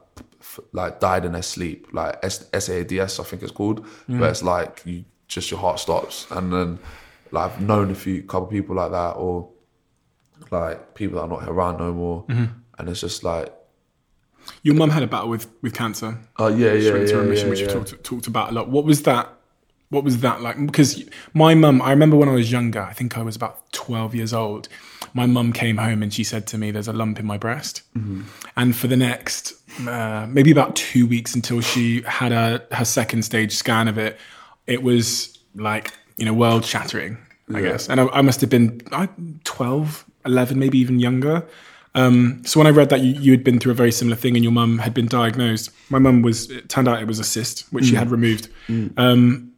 [0.72, 4.20] like died in their sleep, like S- SADS, I think it's called, Mm.
[4.20, 6.78] where it's like you just your heart stops, and then
[7.32, 9.48] like I've known a few couple people like that, or
[10.50, 12.44] like people that are not around no more, Mm-hmm.
[12.78, 13.52] and it's just like
[14.62, 16.18] Your mum had a battle with with cancer.
[16.38, 17.66] oh yeah She yeah went into yeah, remission, yeah, which yeah.
[17.66, 18.68] you talked talked about a lot.
[18.70, 19.28] What was that
[19.90, 20.64] What was that like?
[20.66, 24.14] Because my mum, I remember when I was younger, I think I was about 12
[24.14, 24.68] years old.
[25.14, 27.82] My mum came home and she said to me, There's a lump in my breast.
[28.56, 29.54] And for the next
[29.86, 34.18] uh, maybe about two weeks until she had a, her second stage scan of it,
[34.66, 37.16] it was like, you know, world shattering,
[37.54, 37.88] I guess.
[37.88, 39.08] And I, I must have been I,
[39.44, 41.46] 12, 11, maybe even younger.
[41.94, 44.36] Um, so when I read that you, you had been through a very similar thing
[44.36, 47.24] and your mum had been diagnosed, my mum was, it turned out it was a
[47.24, 48.48] cyst, which she had removed.
[48.96, 49.52] Um,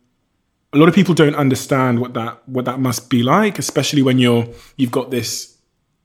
[0.73, 4.19] a lot of people don't understand what that what that must be like, especially when
[4.19, 5.57] you're you've got this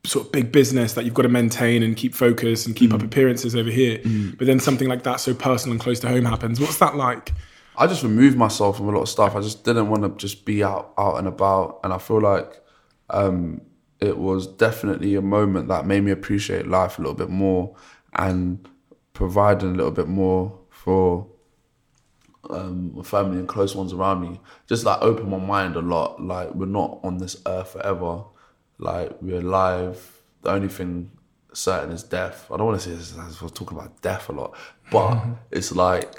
[0.06, 3.01] sort of big business that you've got to maintain and keep focus and keep up
[3.01, 3.99] appearances over here.
[4.38, 6.60] But then something like that so personal and close to home happens.
[6.60, 7.34] What's that like?
[7.78, 9.36] I just removed myself from a lot of stuff.
[9.36, 12.62] I just didn't want to just be out out and about, and I feel like
[13.10, 13.62] um,
[13.99, 17.75] it was definitely a moment that made me appreciate life a little bit more
[18.13, 18.67] and
[19.13, 21.28] providing a little bit more for
[22.49, 24.39] um, family and close ones around me.
[24.67, 26.21] Just like open my mind a lot.
[26.21, 28.23] Like we're not on this earth forever.
[28.77, 30.21] Like we're alive.
[30.41, 31.12] The only thing
[31.53, 32.49] certain is death.
[32.51, 34.55] I don't want to say this as we're talking about death a lot,
[34.91, 36.15] but it's like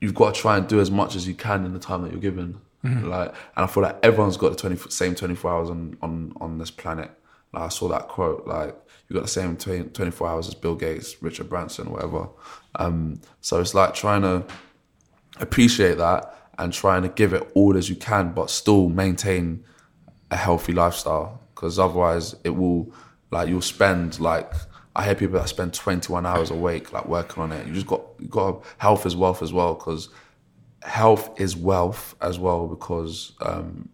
[0.00, 2.12] you've got to try and do as much as you can in the time that
[2.12, 2.60] you're given.
[2.86, 6.58] Like, and I feel like everyone's got the 20, same 24 hours on, on, on
[6.58, 7.10] this planet.
[7.52, 8.76] Like I saw that quote, like
[9.08, 12.28] you got the same 20, 24 hours as Bill Gates, Richard Branson, whatever.
[12.76, 14.44] Um, so it's like trying to
[15.40, 19.64] appreciate that and trying to give it all as you can, but still maintain
[20.30, 21.40] a healthy lifestyle.
[21.54, 22.92] Because otherwise, it will
[23.30, 24.52] like you'll spend like
[24.94, 27.66] I hear people that spend 21 hours awake like working on it.
[27.66, 30.08] You just got you got health is wealth as well because
[30.82, 33.88] health is wealth as well because um,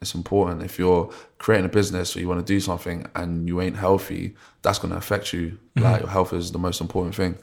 [0.00, 0.62] it's important.
[0.62, 4.34] If you're creating a business or you want to do something and you ain't healthy,
[4.62, 5.58] that's going to affect you.
[5.76, 7.36] Like your health is the most important thing.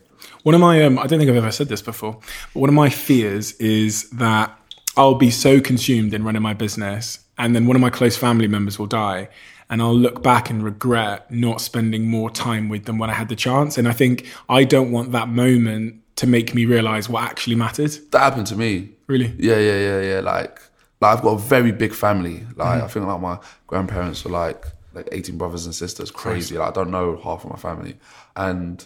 [0.44, 2.20] One of my, um, I don't think I've ever said this before,
[2.54, 4.58] but one of my fears is that
[4.98, 8.48] I'll be so consumed in running my business, and then one of my close family
[8.48, 9.30] members will die,
[9.70, 13.30] and I'll look back and regret not spending more time with them when I had
[13.30, 13.78] the chance.
[13.78, 17.92] And I think I don't want that moment to make me realize what actually mattered.
[18.12, 18.90] That happened to me.
[19.08, 19.34] Really?
[19.38, 20.20] Yeah, yeah, yeah, yeah.
[20.20, 20.60] Like,
[21.00, 22.46] like I've got a very big family.
[22.56, 26.12] Like I think like my grandparents were like like 18 brothers and sisters.
[26.12, 26.58] Crazy.
[26.58, 27.98] Like I don't know half of my family,
[28.36, 28.86] and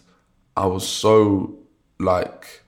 [0.57, 1.57] I was so
[1.99, 2.63] like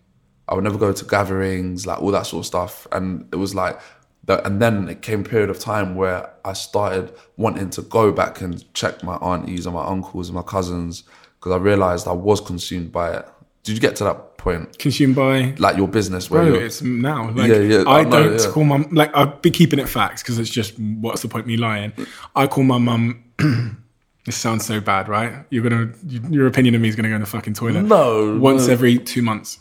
[0.49, 2.87] I would never go to gatherings, like all that sort of stuff.
[2.91, 3.79] And it was like
[4.25, 8.11] that and then it came a period of time where I started wanting to go
[8.11, 11.03] back and check my aunties and my uncles and my cousins
[11.39, 13.25] because I realized I was consumed by it.
[13.63, 14.79] Did you get to that point?
[14.79, 15.53] Consumed by.
[15.57, 17.31] Like your business where Bro, it's now.
[17.31, 18.49] Like, Yeah, yeah, I I know, don't yeah.
[18.51, 19.11] call my like.
[19.13, 21.91] I'll be keeping it facts because it's just what's the point of me lying?
[22.35, 23.23] I call my mum.
[24.27, 25.45] this sounds so bad, right?
[25.49, 25.89] You're gonna
[26.29, 27.83] your opinion of me is gonna go in the fucking toilet.
[27.83, 28.73] No, once no.
[28.73, 29.59] every two months.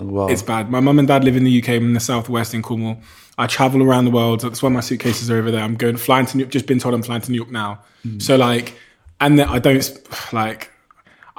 [0.00, 0.28] Wow.
[0.28, 0.70] It's bad.
[0.70, 1.68] My mum and dad live in the UK.
[1.68, 2.96] I'm in the southwest in Cornwall.
[3.36, 4.40] I travel around the world.
[4.40, 5.60] That's why my suitcases are over there.
[5.60, 6.50] I'm going flying to New York.
[6.52, 7.82] Just been told I'm flying to New York now.
[8.02, 8.18] Hmm.
[8.18, 8.78] So like,
[9.20, 9.86] and then I don't
[10.32, 10.70] like.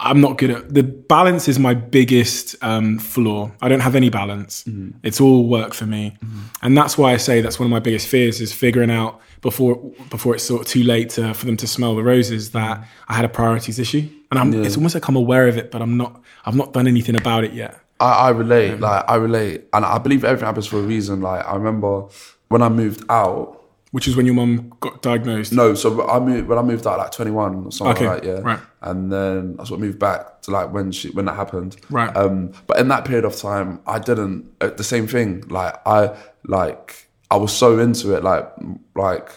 [0.04, 1.48] I'm not good at the balance.
[1.48, 3.52] Is my biggest um, flaw.
[3.62, 4.64] I don't have any balance.
[4.66, 4.98] Mm-hmm.
[5.04, 6.40] It's all work for me, mm-hmm.
[6.62, 9.76] and that's why I say that's one of my biggest fears is figuring out before
[10.10, 13.12] before it's sort of too late to, for them to smell the roses that mm-hmm.
[13.12, 15.82] I had a priorities issue, and I'm, it's almost like I'm aware of it, but
[15.82, 16.22] I'm not.
[16.46, 17.80] I've not done anything about it yet.
[18.00, 21.22] I, I relate, um, like I relate, and I believe everything happens for a reason.
[21.22, 22.08] Like I remember
[22.50, 23.63] when I moved out.
[23.94, 25.54] Which is when your mum got diagnosed.
[25.54, 28.24] No, so I moved when I moved out like twenty one or something Okay, like
[28.24, 28.28] that.
[28.38, 28.60] Yeah, right.
[28.82, 31.78] And then I sort of moved back to like when she when that happened.
[31.92, 32.10] Right.
[32.18, 35.44] Um, but in that period of time, I didn't uh, the same thing.
[35.48, 38.24] Like I like I was so into it.
[38.24, 38.52] Like
[38.96, 39.30] like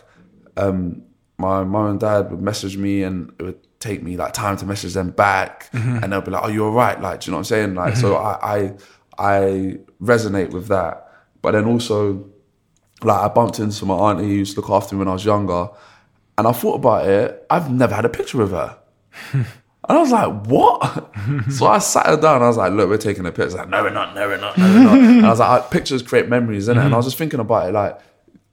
[0.57, 1.03] um,
[1.37, 4.65] my mum and dad would message me and it would take me like time to
[4.65, 6.03] message them back, Mm-hmm.
[6.03, 7.75] and they'll be like, "Oh, you're right." Like, do you know what I'm saying?
[7.75, 8.73] Like, so I, I
[9.19, 11.03] I resonate with that.
[11.43, 12.25] But then also
[13.03, 15.25] like I bumped into my auntie who used to look after me when I was
[15.25, 15.69] younger,
[16.39, 17.47] and I thought about it.
[17.51, 18.77] I've never had a picture of her,
[19.33, 19.47] and
[19.89, 21.15] I was like, "What?"
[21.51, 22.43] so I sat her down.
[22.43, 24.15] I was like, "Look, we're taking a picture." She's like, "No, we're not.
[24.15, 24.57] No, we're not.
[24.57, 26.97] No, we're not." and I was like, "Pictures create memories, innit?" And I mm-hmm.
[26.97, 27.73] was just thinking about it.
[27.73, 27.99] Like,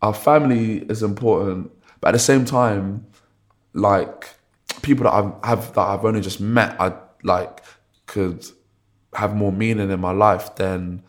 [0.01, 3.06] our family is important, but at the same time,
[3.73, 4.29] like
[4.82, 6.93] people that I have that I've only just met, I
[7.24, 7.63] like
[8.05, 8.45] could
[9.13, 11.03] have more meaning in my life than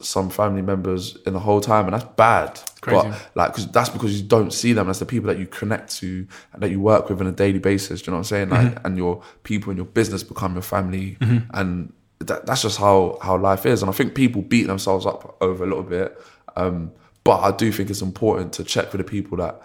[0.00, 2.60] some family members in the whole time, and that's bad.
[2.80, 3.08] Crazy.
[3.08, 4.86] But like, cause that's because you don't see them.
[4.86, 7.58] That's the people that you connect to and that you work with on a daily
[7.58, 8.02] basis.
[8.02, 8.50] Do you know what I'm saying?
[8.50, 13.18] Like, and your people and your business become your family, and that, that's just how
[13.22, 13.82] how life is.
[13.82, 16.18] And I think people beat themselves up over a little bit,
[16.56, 16.92] um,
[17.24, 19.62] but I do think it's important to check for the people that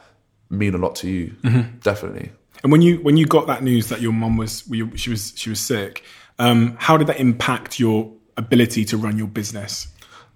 [0.50, 1.36] mean a lot to you.
[1.82, 2.32] Definitely.
[2.64, 4.64] And when you when you got that news that your mum was
[4.96, 6.04] she was she was sick,
[6.40, 9.88] um, how did that impact your ability to run your business?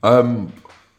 [0.05, 0.53] Um,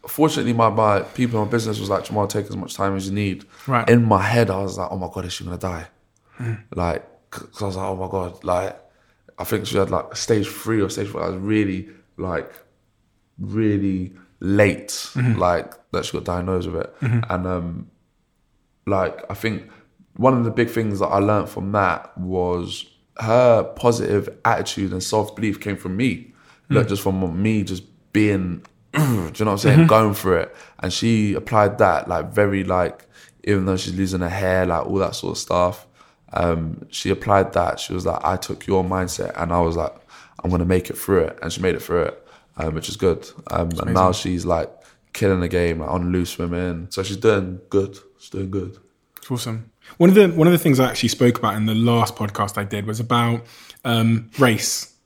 [0.06, 3.08] fortunately, my, my people in my business was like, Jamal, take as much time as
[3.08, 3.44] you need.
[3.66, 3.88] Right.
[3.88, 5.86] In my head, I was like, oh my God, is she going to die?
[6.38, 6.62] Mm.
[6.74, 8.78] Like, because I was like, oh my God, like,
[9.38, 11.22] I think she had like stage three or stage four.
[11.22, 12.52] I was really, like,
[13.38, 15.38] really late, mm-hmm.
[15.38, 17.00] like, that she got diagnosed with it.
[17.00, 17.32] Mm-hmm.
[17.32, 17.90] And, um,
[18.86, 19.70] like, I think
[20.16, 22.86] one of the big things that I learned from that was
[23.18, 26.32] her positive attitude and self belief came from me,
[26.68, 26.88] not mm.
[26.88, 28.64] just from me just being,
[28.96, 30.54] do you know what I'm saying, going for it.
[30.78, 33.06] And she applied that like very like,
[33.44, 35.86] even though she's losing her hair, like all that sort of stuff.
[36.32, 37.78] Um, she applied that.
[37.78, 39.94] She was like, I took your mindset, and I was like,
[40.42, 42.26] I'm gonna make it through it, and she made it through it,
[42.56, 43.30] um, which is good.
[43.48, 44.70] Um, and now she's like
[45.12, 46.90] killing the game, like on loose women.
[46.90, 47.98] So she's doing good.
[48.18, 48.78] She's doing good.
[49.18, 49.70] It's awesome.
[49.98, 52.58] One of the one of the things I actually spoke about in the last podcast
[52.58, 53.44] I did was about
[53.84, 54.30] um,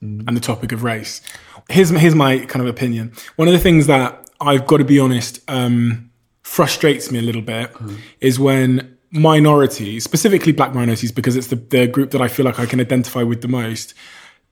[0.02, 1.20] race and the topic of race.
[1.68, 3.12] Here's here's my kind of opinion.
[3.36, 6.10] One of the things that I've got to be honest um,
[6.42, 7.74] frustrates me a little bit
[8.20, 12.58] is when minorities, specifically black minorities, because it's the, the group that I feel like
[12.58, 13.94] I can identify with the most,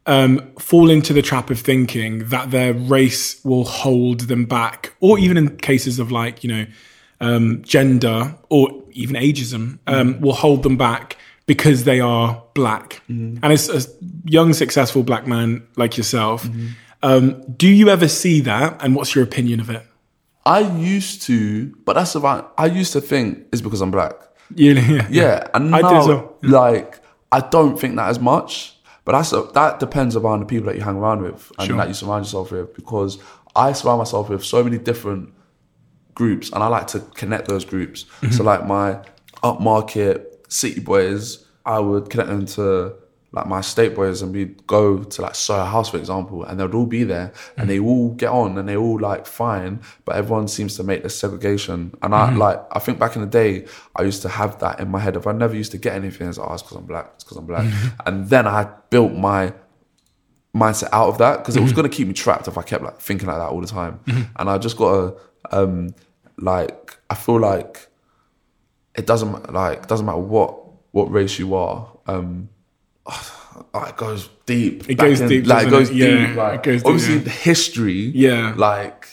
[0.06, 5.18] um, fall into the trap of thinking that their race will hold them back, or
[5.18, 6.66] even in cases of like you know
[7.20, 11.16] um, gender or even ageism um, will hold them back
[11.48, 13.02] because they are black.
[13.08, 13.80] And as a
[14.30, 16.46] young, successful black man like yourself,
[17.02, 18.80] um, do you ever see that?
[18.84, 19.84] And what's your opinion of it?
[20.46, 22.54] I used to, but that's about.
[22.56, 24.12] I used to think it's because I'm black.
[24.54, 26.36] Yeah, yeah, Yeah, and I now, do as well.
[26.42, 27.00] like
[27.32, 28.74] I don't think that as much.
[29.04, 31.76] But that's a, that depends upon the people that you hang around with and Sure.
[31.78, 32.74] that you surround yourself with.
[32.74, 33.18] Because
[33.56, 35.32] I surround myself with so many different
[36.14, 38.04] groups, and I like to connect those groups.
[38.04, 38.32] Mm-hmm.
[38.32, 38.98] So like my
[39.42, 42.94] upmarket city boys, I would connect them to
[43.32, 46.72] like my state boys, and we'd go to like Soho House, for example, and they'd
[46.74, 47.60] all be there, Mm-hmm.
[47.60, 51.02] and they all get on, and they all like fine, but everyone seems to make
[51.02, 51.94] this segregation.
[52.02, 52.34] And Mm-hmm.
[52.34, 54.98] I like, I think back in the day, I used to have that in my
[54.98, 55.14] head.
[55.14, 57.36] If I never used to get anything, it's like, oh, because I'm black, it's because
[57.36, 58.00] I'm black, Mm-hmm.
[58.06, 59.52] and then I built my
[60.56, 62.82] mindset out of that because it was going to keep me trapped if I kept
[62.82, 64.00] like thinking like that all the time.
[64.36, 65.16] And I just got to
[65.56, 65.94] um
[66.38, 67.88] like I feel like
[68.98, 70.58] it doesn't like doesn't matter what
[70.90, 71.88] what race you are.
[72.06, 72.48] Um,
[73.06, 74.90] oh, it goes deep.
[74.90, 75.96] It goes deep, Like it goes it?
[75.96, 76.36] Yeah, deep.
[76.36, 77.28] Like it goes deep, obviously yeah.
[77.30, 78.00] history.
[78.14, 78.54] Yeah.
[78.56, 79.08] Like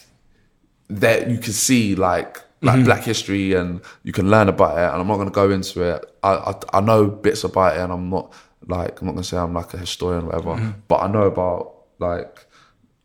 [0.90, 2.86] that you can see like like Mm-hmm.
[2.86, 4.92] Black history and you can learn about it.
[4.92, 6.04] And I'm not going to go into it.
[6.24, 8.34] I, I I know bits about it, and I'm not
[8.66, 10.56] like I'm not going to say I'm like a historian or whatever.
[10.56, 10.80] Mm-hmm.
[10.88, 12.48] But I know about like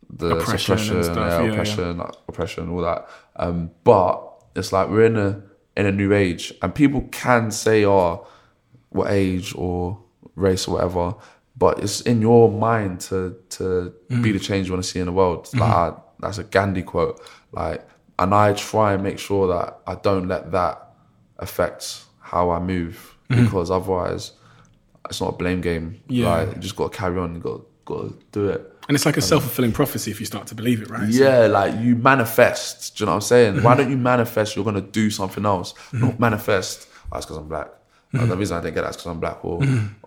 [0.08, 1.50] the Oppression and stuff, yeah, yeah, yeah.
[1.52, 3.08] oppression, like, oppression, all that.
[3.36, 5.42] Um, but it's like we're in a
[5.80, 8.26] in a new age, and people can say, "Oh,
[8.90, 9.98] what age or
[10.36, 11.14] race or whatever,"
[11.56, 13.18] but it's in your mind to
[13.56, 14.22] to Mm.
[14.22, 15.44] be the change you want to see in the world.
[15.46, 15.60] Mm-hmm.
[15.60, 17.20] Like I, that's a Gandhi quote.
[17.52, 17.80] Like,
[18.18, 20.76] and I try and make sure that I don't let that
[21.38, 24.32] affect how I move because otherwise,
[25.08, 25.86] it's not a blame game.
[25.92, 26.12] Mm-hmm.
[26.12, 26.28] Yeah.
[26.34, 27.34] like, you just got to carry on.
[27.36, 28.62] You got got to do it.
[28.90, 31.12] And it's like a self fulfilling prophecy if you start to believe it, right?
[31.12, 32.96] So- Yeah, like you manifest.
[32.96, 33.62] Do you know what I'm saying?
[33.62, 34.56] Why don't you manifest?
[34.56, 35.74] You're gonna do something else.
[35.92, 36.88] Not manifest.
[37.12, 37.68] Oh, it's because I'm black.
[38.12, 39.62] Uh, the reason I didn't get that is because I'm black, or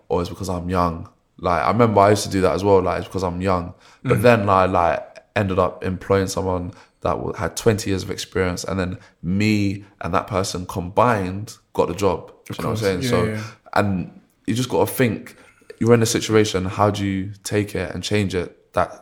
[0.09, 1.07] or it's because I'm young.
[1.37, 2.81] Like I remember I used to do that as well.
[2.81, 3.73] Like it's because I'm young.
[4.03, 5.01] But then I like
[5.37, 10.27] ended up employing someone that had 20 years of experience, and then me and that
[10.27, 12.33] person combined got the job.
[12.45, 13.01] Do you know what I'm saying?
[13.03, 13.43] Yeah, so yeah.
[13.75, 15.37] and you just got to think
[15.79, 18.99] you're in a situation how do you take it and change it that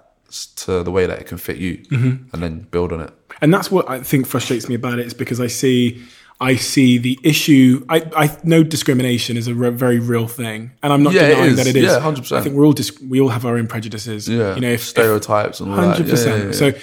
[0.56, 2.34] to the way that it can fit you Mm-hmm.
[2.34, 3.12] and then build on it
[3.42, 6.02] and that's what I think frustrates me about it is because I see
[6.40, 7.86] I see the issue.
[7.88, 11.52] I, I know discrimination is a re- very real thing, and I'm not Yeah, denying
[11.52, 11.58] is.
[11.58, 11.84] that it is.
[11.84, 12.36] Yeah, 100%.
[12.36, 14.28] I think we're all dis- we all have our own prejudices.
[14.28, 16.52] yeah you know, if, stereotypes and all that hundred Yeah, yeah.
[16.52, 16.74] So,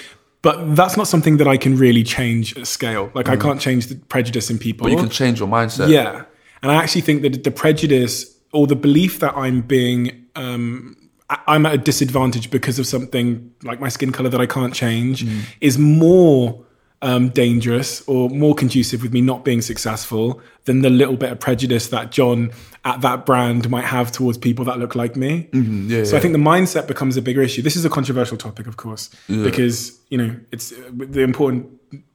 [0.42, 3.10] but that's not something that I can really change at scale.
[3.14, 4.86] Like I can't change the prejudice in people.
[4.86, 4.90] Mm.
[4.90, 6.24] but you can change your mindset Yeah.
[6.62, 10.94] And I actually think that the prejudice or the belief that I'm being, um,
[11.30, 15.24] I'm at a disadvantage because of something like my skin color that I can't change
[15.24, 15.40] Mm.
[15.60, 16.64] is more
[17.00, 21.38] um, dangerous or more conducive with me not being successful than the little bit of
[21.38, 22.50] prejudice that John
[22.84, 25.48] at that brand might have towards people that look like me.
[25.52, 25.90] Mm-hmm.
[25.90, 27.62] yeah, So I think the mindset becomes a bigger issue.
[27.62, 31.68] This is a controversial topic, of course, because you know it's the important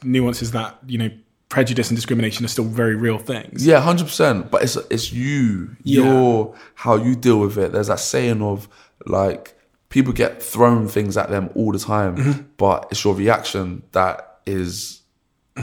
[0.04, 1.10] nuance is that you know
[1.48, 3.66] prejudice and discrimination are still very real things.
[3.66, 4.52] Yeah, hundred percent.
[4.52, 6.04] But it's it's you, Yeah.
[6.04, 7.72] your how you deal with it.
[7.72, 8.68] There's that saying of
[9.06, 9.58] like
[9.90, 12.42] people get thrown things at them all the time, Mm-hmm.
[12.58, 15.02] but it's your reaction that is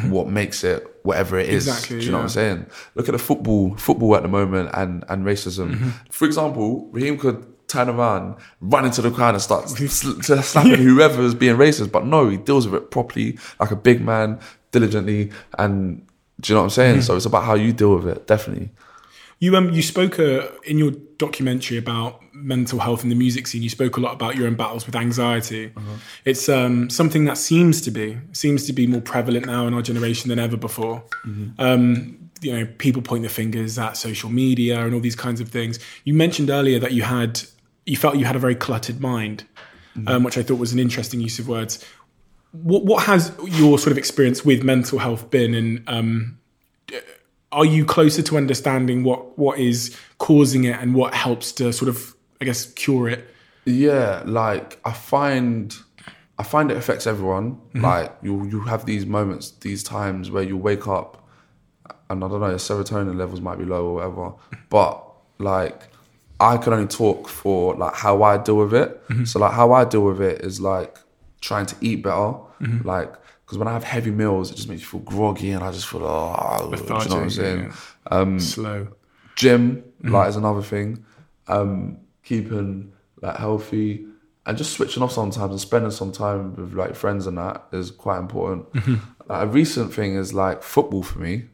[0.04, 1.66] what makes it whatever it is.
[1.66, 2.66] Exactly, Do you know what I'm saying?
[2.94, 5.74] Look at the football football at the moment and and racism.
[5.74, 5.88] Mm-hmm.
[6.10, 11.22] For example, Raheem could turn around, run into the crowd and start sl- slapping whoever
[11.22, 11.90] is being racist.
[11.90, 14.38] But no, he deals with it properly, like a big man,
[14.70, 16.06] diligently, and
[16.40, 16.94] do you know what I'm saying?
[16.96, 17.02] Mm-hmm.
[17.02, 18.70] So it's about how you deal with it, definitely.
[19.40, 23.62] You um you spoke uh, in your documentary about mental health in the music scene.
[23.62, 25.72] You spoke a lot about your own battles with anxiety.
[26.24, 29.82] It's um something that seems to be seems to be more prevalent now in our
[29.82, 31.02] generation than ever before.
[31.58, 35.48] Um, you know, people point their fingers at social media and all these kinds of
[35.48, 35.78] things.
[36.04, 37.42] You mentioned earlier that you had
[37.86, 39.44] you felt you had a very cluttered mind,
[40.06, 41.82] um, which I thought was an interesting use of words.
[42.52, 46.39] What what has your sort of experience with mental health been, and um,
[47.52, 51.88] are you closer to understanding what what is causing it and what helps to sort
[51.88, 53.28] of I guess cure it?
[53.64, 55.74] Yeah, like I find
[56.38, 57.52] I find it affects everyone.
[57.52, 57.84] Mm-hmm.
[57.84, 61.28] Like you you have these moments, these times where you wake up
[62.08, 64.32] and I don't know, your serotonin levels might be low or whatever.
[64.68, 65.04] But
[65.38, 65.82] like
[66.40, 69.06] I can only talk for like how I deal with it.
[69.08, 69.24] Mm-hmm.
[69.24, 70.98] So like how I deal with it is like
[71.40, 72.34] trying to eat better.
[72.60, 72.86] Mm-hmm.
[72.86, 73.12] Like
[73.50, 75.88] because when I have heavy meals, it just makes you feel groggy, and I just
[75.88, 77.64] feel oh, you know what I'm saying?
[77.64, 77.72] yeah.
[78.08, 78.86] Um, Slow.
[79.34, 80.14] gym mm-hmm.
[80.14, 81.04] like is another thing
[81.48, 84.06] um keeping like healthy
[84.46, 87.90] and just switching off sometimes and spending some time with like friends and that is
[87.90, 88.66] quite important
[89.28, 91.44] like, a recent thing is like football for me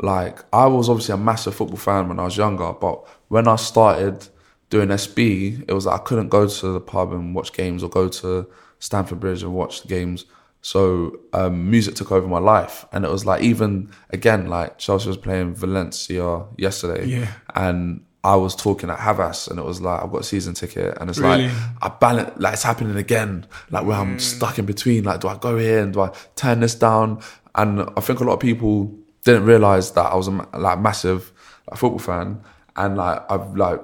[0.00, 3.56] like i was obviously a massive football fan when i was younger but when i
[3.56, 4.28] started
[4.68, 7.88] doing sb it was like i couldn't go to the pub and watch games or
[7.88, 8.46] go to
[8.78, 10.26] stamford bridge and watch the games
[10.62, 15.08] so um, music took over my life, and it was like even again like Chelsea
[15.08, 17.32] was playing Valencia yesterday, Yeah.
[17.54, 20.98] and I was talking at Havas, and it was like I've got a season ticket,
[21.00, 21.48] and it's Really?
[21.48, 25.04] like I balance like it's happening again, like where I'm stuck in between.
[25.04, 27.22] Like, do I go here and do I turn this down?
[27.54, 28.94] And I think a lot of people
[29.24, 31.32] didn't realize that I was a like massive
[31.70, 32.42] like, football fan,
[32.76, 33.80] and like I've like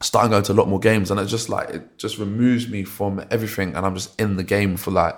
[0.00, 2.84] started going to a lot more games and it just like it just removes me
[2.84, 5.14] from everything and I'm just in the game for like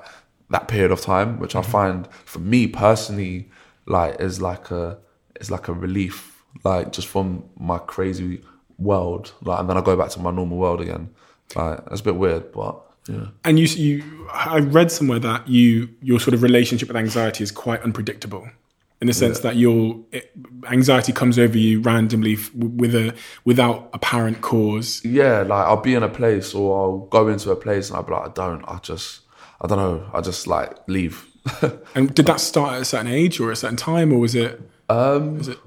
[0.51, 1.71] that period of time which I mm-hmm.
[1.71, 3.51] find for me personally
[3.87, 4.99] like is like a
[5.41, 8.43] is like a relief like just from my crazy
[8.79, 11.11] world like and then I go back to my normal world again.
[11.55, 13.27] Like it's a bit weird but yeah.
[13.45, 17.53] And you, you, I read somewhere that you, your sort of relationship with anxiety is
[17.53, 18.49] quite unpredictable,
[19.01, 20.33] in the sense that your it,
[20.69, 25.05] anxiety comes over you randomly f- with a without apparent cause.
[25.05, 28.03] yeah like I'll be in a place or I'll go into a place and I'll
[28.03, 29.21] be like I don't I just
[29.61, 31.27] I don't know I just like leave
[31.95, 34.61] And did that start at a certain age or a certain time, or was it?
[34.89, 35.59] Um, was it?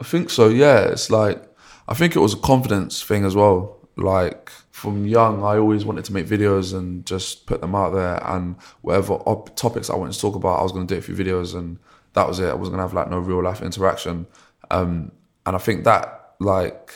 [0.00, 0.48] I think so.
[0.48, 1.42] Yeah, it's like
[1.88, 3.78] I think it was a confidence thing as well.
[3.96, 8.22] Like from young, I always wanted to make videos and just put them out there,
[8.26, 11.02] and whatever op- topics I wanted to talk about, I was going to do a
[11.02, 11.78] few videos, and
[12.14, 12.48] that was it.
[12.48, 14.26] I wasn't going to have like no real life interaction,
[14.70, 15.12] um,
[15.46, 16.92] and I think that like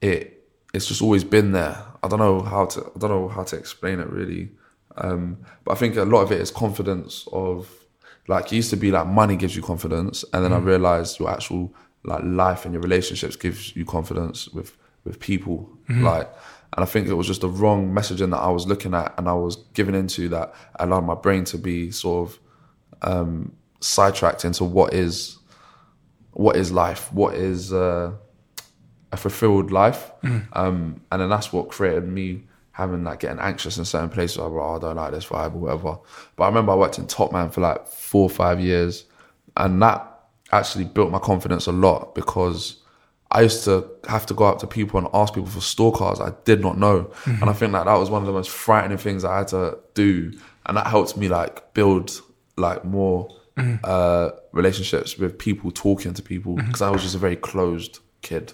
[0.00, 1.84] it it's just always been there.
[2.02, 4.50] I don't know how to I don't know how to explain it really.
[4.98, 7.68] Um, but I think a lot of it is confidence of
[8.26, 11.30] like it used to be like money gives you confidence and then I realized your
[11.30, 11.74] actual
[12.04, 16.28] like life and your relationships gives you confidence with with people like
[16.74, 19.28] and I think it was just the wrong messaging that I was looking at and
[19.28, 22.38] I was giving into that allowed my brain to be sort of
[23.02, 25.38] um sidetracked into what is
[26.32, 28.12] what is life what is uh
[29.12, 30.10] a fulfilled life.
[30.52, 32.44] Um, and then that's what created me
[32.78, 34.38] having like getting anxious in certain places.
[34.38, 35.98] Like, oh, I don't like this vibe or whatever.
[36.36, 39.04] But I remember I worked in Top Man for like four or five years,
[39.56, 40.20] and that
[40.52, 42.76] actually built my confidence a lot because
[43.32, 46.20] I used to have to go up to people and ask people for store cards
[46.20, 47.42] I did not know, mm-hmm.
[47.42, 49.78] and I think that that was one of the most frightening things I had to
[49.94, 50.32] do,
[50.64, 52.22] and that helped me like build
[52.56, 53.76] like more mm-hmm.
[53.82, 56.66] uh, relationships with people, talking to people mm-hmm.
[56.68, 58.52] because I was just a very closed kid.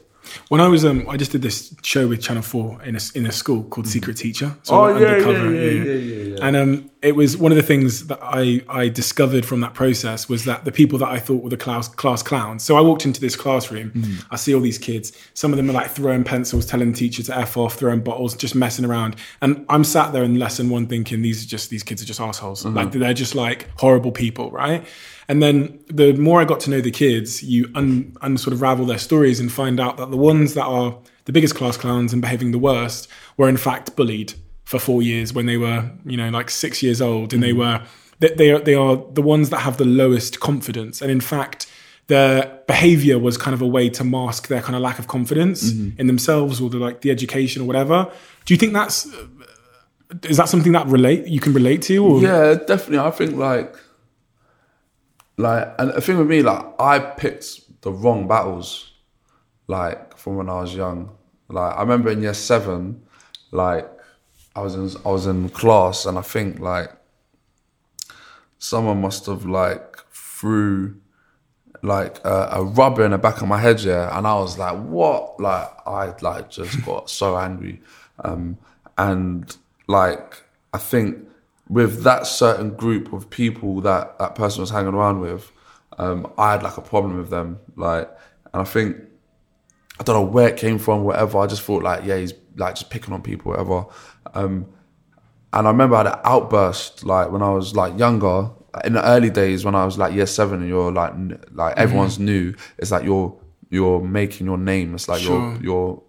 [0.48, 3.26] When I was, um, I just did this show with Channel Four in a in
[3.26, 4.56] a school called Secret Teacher.
[4.62, 6.46] So Oh, I went yeah, undercover, yeah, yeah, yeah, yeah, yeah.
[6.46, 10.26] And um, it was one of the things that I I discovered from that process
[10.26, 12.64] was that the people that I thought were the class class clowns.
[12.64, 14.24] So I walked into this classroom, Mm.
[14.30, 15.12] I see all these kids.
[15.34, 18.34] Some of them are like throwing pencils, telling the teacher to f off, throwing bottles,
[18.34, 19.16] just messing around.
[19.42, 22.20] And I'm sat there in lesson one thinking these are just these kids are just
[22.20, 22.64] assholes.
[22.64, 22.76] Mm-hmm.
[22.76, 24.86] Like they're just like horrible people, right?
[25.28, 28.62] And then the more I got to know the kids, you un, un sort of
[28.62, 32.12] ravel their stories and find out that the ones that are the biggest class clowns
[32.12, 34.34] and behaving the worst were in fact bullied
[34.64, 37.82] for four years when they were, you know, like six years old, and they were
[38.18, 41.66] they, they are they are the ones that have the lowest confidence, and in fact.
[42.06, 45.72] Their behavior was kind of a way to mask their kind of lack of confidence
[45.72, 48.12] in themselves or the like the education or whatever.
[48.44, 49.26] Do you think that's uh,
[50.24, 52.04] is that something that relate you can relate to?
[52.04, 52.20] Or?
[52.20, 52.98] Yeah, definitely.
[52.98, 53.74] I think like,
[55.38, 58.92] like, and the thing with me, like, I picked the wrong battles,
[59.66, 61.08] like from when I was young,
[61.48, 63.02] Like I remember in year seven,
[63.50, 63.88] like
[64.56, 66.92] I was in I was in class and I think like
[68.58, 70.96] someone must have like threw
[71.82, 74.76] like a, a rubber in the back of my head, yeah, and I was like,
[74.84, 75.38] what?
[75.38, 77.80] Like I like just got so angry,
[78.24, 78.56] um,
[78.96, 79.54] and
[79.86, 80.42] like
[80.72, 81.18] I think
[81.68, 85.50] with that certain group of people that that person was hanging around with,
[85.98, 88.10] um, I had like a problem with them, like,
[88.52, 88.96] and I think
[90.00, 91.38] I don't know where it came from, whatever.
[91.38, 93.86] I just thought like, yeah, he's like just picking on people, whatever.
[94.34, 94.66] Um,
[95.52, 98.50] and I remember I had an outburst like when I was like younger,
[98.84, 101.76] in the early days when I was like year seven, and you're like n- like
[101.76, 102.54] everyone's new.
[102.78, 103.36] It's like you're
[103.70, 104.94] you're making your name.
[104.94, 105.52] It's like Sure.
[105.52, 106.02] you're you're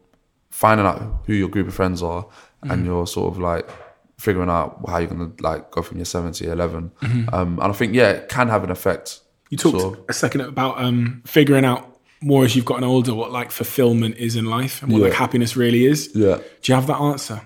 [0.49, 2.25] finding out who your group of friends are,
[2.63, 3.69] and you're sort of like
[4.17, 7.61] figuring out how you're gonna like go from year seven to year 11 Um, and
[7.61, 9.19] I think yeah, it can have an effect.
[9.49, 10.05] You talked sort of.
[10.09, 14.35] a second about um, figuring out more as you've gotten older what like fulfillment is
[14.35, 15.05] in life and what Yeah.
[15.09, 16.09] like happiness really is.
[16.15, 16.37] Yeah.
[16.61, 17.41] Do you have that answer?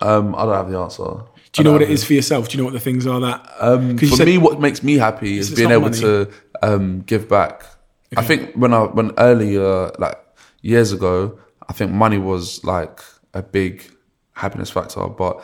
[0.00, 1.04] Um, I don't have the answer.
[1.04, 2.48] Do you know what it is for yourself?
[2.48, 3.50] Do you know what the things are that?
[3.58, 6.00] Um, for me, what makes me happy is being able money.
[6.00, 6.30] to
[6.62, 7.64] um, give back.
[8.16, 10.18] I think when I when earlier like
[10.62, 11.38] years ago,
[11.68, 13.00] I think money was like
[13.34, 13.82] a big
[14.32, 15.42] happiness factor, but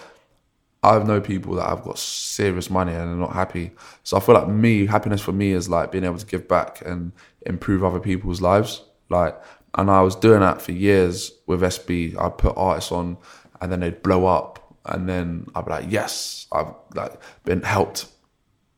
[0.83, 3.73] I've known people that have got serious money and are not happy.
[4.03, 6.83] So I feel like me, happiness for me is like being able to give back
[6.85, 7.13] and
[7.47, 8.83] improve other people's lives.
[9.09, 9.35] Like,
[9.77, 12.21] and I was doing that for years with SB.
[12.21, 13.17] I'd put artists on,
[13.65, 18.05] and then they'd blow up, and then I'd be like, yes, I've like been helped,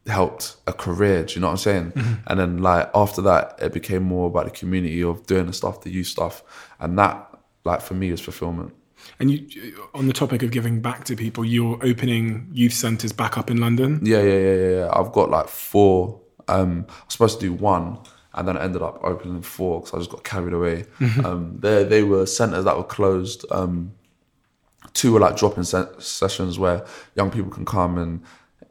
[0.07, 1.25] helped a career.
[1.25, 1.93] Do you know what I'm saying?
[2.29, 5.81] And then like after that, it became more about the community of doing the stuff,
[5.81, 6.45] the youth stuff,
[6.79, 7.29] and that
[7.65, 8.73] like for me is fulfillment.
[9.19, 13.37] and you, on the topic of giving back to people, you're opening youth centres back
[13.37, 13.99] up in London.
[14.05, 14.91] Yeah, yeah, yeah, yeah, yeah.
[14.93, 16.21] I've got like four.
[16.47, 17.99] Um, I was supposed to do one,
[18.35, 20.85] and then I ended up opening four because I just got carried away.
[21.25, 23.45] um, they they were centers that were closed.
[23.51, 23.91] Um,
[24.97, 26.85] two are like drop-in se- sessions where
[27.15, 28.23] young people can come and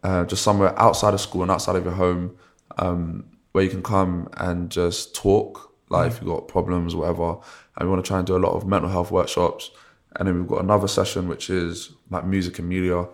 [0.03, 2.35] uh, just somewhere outside of school and outside of your home,
[2.77, 5.71] um, where you can come and just talk.
[5.89, 7.37] Like if you've got problems, whatever,
[7.77, 9.69] and we want to try and do a lot of mental health workshops.
[10.15, 13.07] And then we've got another session which is like music and media,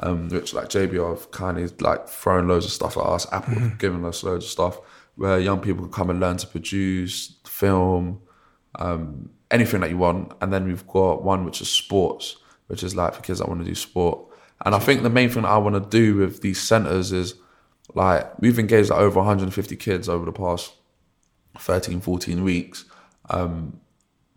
[0.00, 3.26] um, which like JB have kind of like thrown loads of stuff at us.
[3.32, 4.78] Apple have given us loads of stuff
[5.16, 8.20] where young people can come and learn to produce, film,
[8.76, 10.32] um, anything that you want.
[10.40, 12.36] And then we've got one which is sports,
[12.70, 14.20] which is like for kids that want to do sport.
[14.64, 17.34] And I think the main thing that I want to do with these centers is
[17.94, 20.72] like we've engaged like over 150 kids over the past
[21.58, 22.84] 13, 14 weeks.
[23.28, 23.80] Um,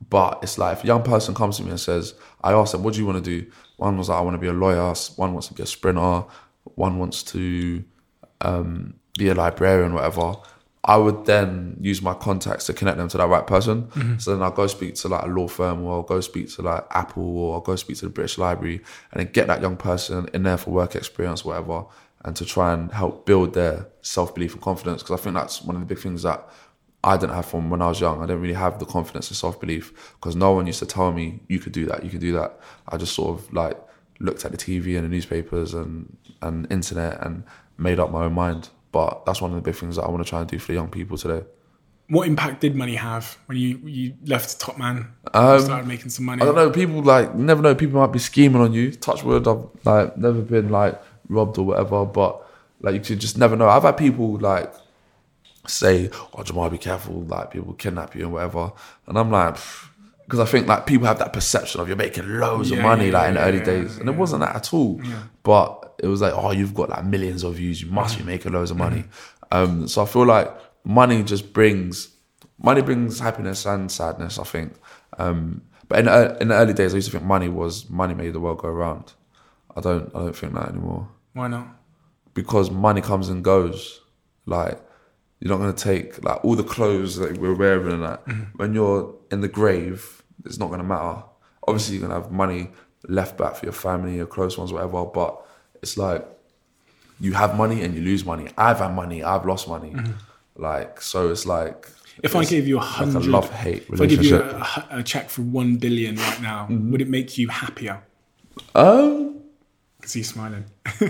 [0.09, 2.81] but it's like if a young person comes to me and says, I ask them,
[2.81, 3.49] what do you want to do?
[3.77, 4.93] One was like, I want to be a lawyer.
[5.15, 6.25] One wants to be a sprinter.
[6.75, 7.83] One wants to
[8.41, 10.35] um, be a librarian, whatever.
[10.85, 13.83] I would then use my contacts to connect them to that right person.
[13.83, 14.17] Mm-hmm.
[14.17, 16.61] So then I'll go speak to like a law firm or I'll go speak to
[16.61, 18.81] like Apple or I'll go speak to the British Library
[19.11, 21.85] and then get that young person in there for work experience, whatever,
[22.25, 25.01] and to try and help build their self belief and confidence.
[25.01, 26.49] Because I think that's one of the big things that
[27.01, 28.19] I didn't have from when I was young.
[28.19, 31.13] I didn't really have the confidence and self belief because no one used to tell
[31.13, 32.59] me you could do that, you could do that.
[32.89, 33.77] I just sort of like
[34.19, 37.43] looked at the TV and the newspapers and and internet and
[37.77, 38.69] made up my own mind.
[38.93, 40.67] But that's one of the big things that I want to try and do for
[40.67, 41.45] the young people today.
[42.09, 45.07] What impact did money have when you you left Top Man?
[45.33, 46.43] Um, started making some money.
[46.43, 46.69] I don't know.
[46.69, 47.73] People like never know.
[47.73, 48.91] People might be scheming on you.
[48.91, 49.47] Touch wood.
[49.47, 52.05] I've like never been like robbed or whatever.
[52.05, 52.45] But
[52.81, 53.67] like you could just never know.
[53.67, 54.71] I've had people like
[55.65, 58.73] say, "Oh, Jamal, be careful." Like people kidnap you and whatever.
[59.07, 59.57] And I'm like,
[60.25, 63.13] because I think like people have that perception of you're making loads of money yeah,
[63.19, 65.01] like in the yeah, early yeah, days, and it wasn't that at all.
[65.43, 67.81] But it was like, oh, you've got like millions of views.
[67.81, 69.05] You must be making loads of money.
[69.51, 70.51] Um, so I feel like
[70.83, 72.09] money just brings
[72.57, 74.39] money brings happiness and sadness.
[74.39, 74.73] I think.
[75.17, 78.13] Um, but in the, in the early days, I used to think money was money
[78.15, 79.13] made the world go round.
[79.75, 80.09] I don't.
[80.15, 81.67] I don't think that anymore Why not?
[82.33, 84.01] because money comes and goes.
[84.45, 84.79] Like
[85.43, 88.25] you're not gonna take like all the clothes that we're wearing and that.
[88.25, 88.43] Mm-hmm.
[88.55, 91.21] When you're in the grave, it's not gonna matter.
[91.67, 92.69] Obviously, you're gonna have money
[93.09, 95.03] left back for your family, your close ones, whatever.
[95.03, 95.45] But
[95.81, 96.25] it's like
[97.19, 98.47] you have money and you lose money.
[98.57, 99.91] I've had money, I've lost money.
[99.91, 100.13] Mm-hmm.
[100.55, 101.89] Like so, it's like
[102.23, 105.03] If I gave you a hundred, a love hate if I give you a, a
[105.03, 106.89] check for one billion right now, mm-hmm.
[106.89, 108.01] would it make you happier?
[108.75, 109.41] Um,
[109.97, 110.63] Because he's smiling.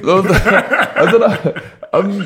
[1.08, 1.62] I don't know.
[1.94, 2.22] Um,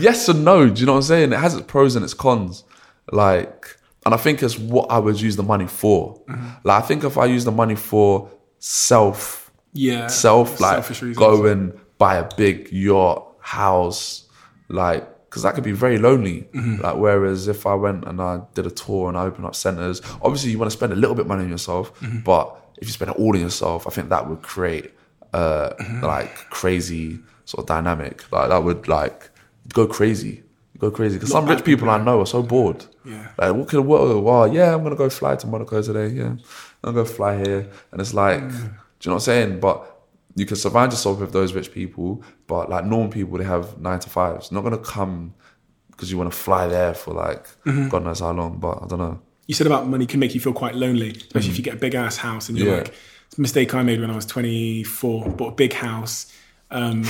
[0.00, 0.68] yes and no.
[0.70, 1.32] Do you know what I'm saying?
[1.32, 2.64] It has its pros and its cons.
[3.12, 3.76] Like,
[4.06, 6.20] and I think it's what I would use the money for.
[6.64, 11.78] Like, I think if I use the money for self, yeah, self, like go and
[11.98, 14.28] buy a big yacht, house,
[14.68, 16.48] like because that could be very lonely.
[16.82, 20.00] Like whereas if I went and I did a tour and I opened up centers,
[20.22, 21.92] obviously you want to spend a little bit money on yourself,
[22.24, 24.92] but if you spend it all on yourself, I think that would create
[25.32, 27.20] uh like crazy
[27.50, 28.30] sort of dynamic.
[28.32, 29.30] Like that would like
[29.72, 30.42] go crazy.
[30.78, 32.86] Go crazy because some rich people I know are so bored.
[33.04, 33.28] Yeah.
[33.36, 34.22] Like what could what?
[34.22, 36.08] Well, yeah, I'm gonna go fly to Monaco today.
[36.08, 36.38] Yeah, I'm
[36.82, 38.70] gonna go fly here, and it's like, do you know
[39.02, 39.60] what I'm saying?
[39.60, 39.76] But
[40.36, 43.98] you can surround yourself with those rich people, but like normal people, they have nine
[44.00, 44.50] to fives.
[44.52, 45.34] Not gonna come
[45.90, 47.46] because you want to fly there for like
[47.90, 48.58] God knows how long.
[48.58, 49.20] But I don't know.
[49.48, 51.82] you said about money can make you feel quite lonely, especially if you get a
[51.86, 52.70] big ass house and you're Mm.
[52.70, 52.82] Yeah.
[52.84, 52.94] like,
[53.26, 56.32] it's a mistake I made when I was 24, bought a big house,
[56.70, 57.04] um,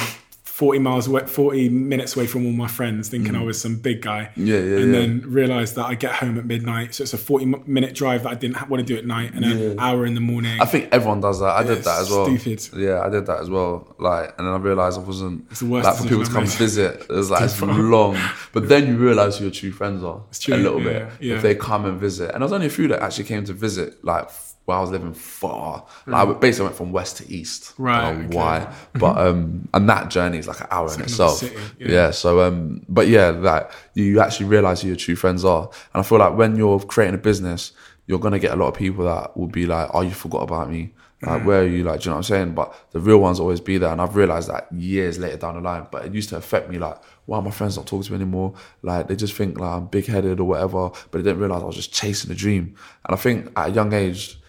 [0.61, 4.03] 40 miles away, 40 minutes away from all my friends, thinking I was some big
[4.03, 4.29] guy.
[4.37, 4.47] Mm.
[4.47, 5.01] Yeah, yeah, And yeah.
[5.01, 6.95] then realized that I get home at midnight.
[6.95, 9.43] So it's a 40 minute drive that I didn't want to do at night and
[9.43, 10.61] an hour in the morning.
[10.61, 11.57] I think everyone does that.
[11.57, 12.27] I did it's that as well.
[12.27, 12.79] stupid.
[12.79, 13.95] Yeah, I did that as well.
[13.99, 16.45] Like, and then I realized I wasn't it's the worst like for people to come
[16.45, 16.53] made.
[16.53, 17.07] visit.
[17.09, 18.19] It was like it's long,
[18.53, 21.13] but then you realize who your true friends are It's true, a little yeah, bit
[21.23, 21.37] yeah.
[21.37, 22.33] if they come and visit.
[22.35, 24.29] And there was only a few that actually came to visit, like
[24.71, 25.85] where I was living far.
[26.07, 27.75] Like, I basically went from west to east.
[27.79, 28.37] I Right, don't know okay.
[28.37, 31.39] why, but um, and that journey is like an hour in itself.
[31.39, 31.89] city, yeah.
[31.89, 32.11] yeah.
[32.11, 36.03] So um, but yeah, like you actually realize who your true friends are, and I
[36.03, 37.73] feel like when you're creating a business,
[38.07, 40.71] you're gonna get a lot of people that will be like, "Oh, you forgot about
[40.71, 40.93] me."
[41.23, 41.85] Like, where are you?
[41.85, 42.55] Like, do you know what I'm saying?
[42.55, 45.61] But the real ones always be there, and I've realized that years later down the
[45.61, 45.87] line.
[45.93, 46.97] But it used to affect me, like,
[47.27, 48.55] why are my friends not talking to me anymore?
[48.81, 51.67] Like, they just think like I'm big headed or whatever, but they didn't realize I
[51.67, 52.75] was just chasing a dream.
[53.05, 54.41] And I think at a young age,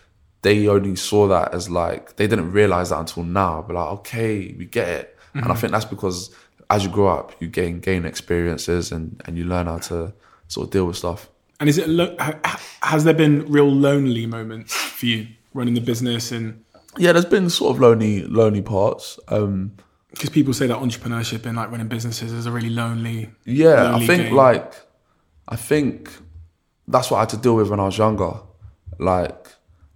[0.41, 3.63] they only saw that as like they didn't realize that until now.
[3.65, 5.17] But like, okay, we get it.
[5.33, 6.33] And I think that's because
[6.69, 10.13] as you grow up, you gain gain experiences and and you learn how to
[10.47, 11.29] sort of deal with stuff.
[11.59, 12.15] and is it, lo-
[12.81, 16.63] has there been real lonely moments for you running the business and,
[16.97, 19.19] Yeah, there's been sort of lonely lonely parts.
[19.29, 19.71] Um,
[20.09, 23.29] because people say that entrepreneurship and like running businesses is a really lonely.
[23.45, 24.35] Yeah, I think game.
[24.35, 24.73] like
[25.47, 26.11] I think
[26.87, 28.33] that's what I had to deal with when I was younger.
[28.99, 29.40] Like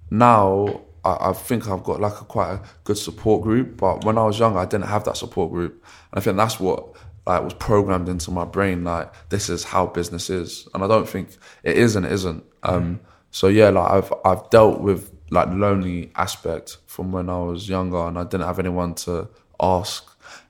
[0.09, 4.17] now, I, I think I've got like a quite a good support group, but when
[4.17, 5.73] I was younger, I didn't have that support group,
[6.11, 6.95] and I think that's what
[7.25, 8.83] like was programmed into my brain.
[8.83, 11.29] Like this is how business is, and I don't think
[11.63, 12.43] it is and it isn't.
[12.63, 12.99] Um,
[13.31, 18.07] so yeah, like I've I've dealt with like lonely aspect from when I was younger,
[18.07, 19.27] and I didn't have anyone to
[19.59, 20.03] ask.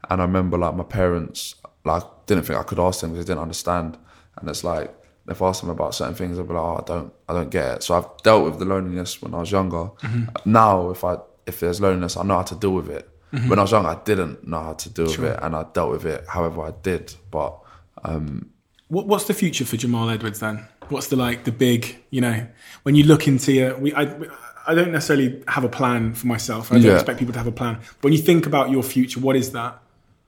[0.10, 3.32] And I remember like my parents like didn't think I could ask them because they
[3.32, 3.98] didn't understand.
[4.38, 4.94] And it's like
[5.28, 7.50] if I ask them about certain things, they'll be like, "Oh, I don't, I don't
[7.50, 9.86] get it." So I've dealt with the loneliness when I was younger.
[10.02, 10.52] Mm-hmm.
[10.52, 13.10] Now, if I if there's loneliness, I know how to deal with it.
[13.34, 13.50] Mm-hmm.
[13.50, 15.92] When I was younger, I didn't know how to deal with it, and I dealt
[15.92, 17.14] with it however I did.
[17.32, 17.58] But
[18.04, 18.52] um,
[18.88, 20.68] What, what's the future for Jamal Edwards then?
[20.90, 22.48] What's the like the big, you know,
[22.84, 24.04] when you look into your, we, I,
[24.68, 26.72] I don't necessarily have a plan for myself.
[26.72, 26.94] I don't Yeah.
[26.94, 27.80] expect people to have a plan.
[28.02, 29.80] When you think about your future, what is that?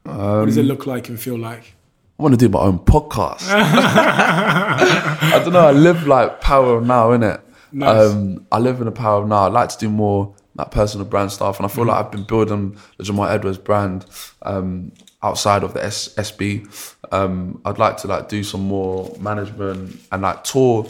[0.03, 1.75] what does it um, look like and feel like?
[2.19, 3.47] I want to do my own podcast.
[3.49, 5.67] I don't know.
[5.67, 7.41] I live like power of now, innit?
[7.71, 8.11] Nice.
[8.11, 9.43] Um, I live in the power of now.
[9.43, 12.23] I like to do more like personal brand stuff, and I feel like I've been
[12.23, 14.05] building the Jamal Edwards brand
[14.41, 14.91] um,
[15.21, 16.67] outside of the S- SB.
[17.11, 20.87] Um, I'd like to like do some more management and like tour,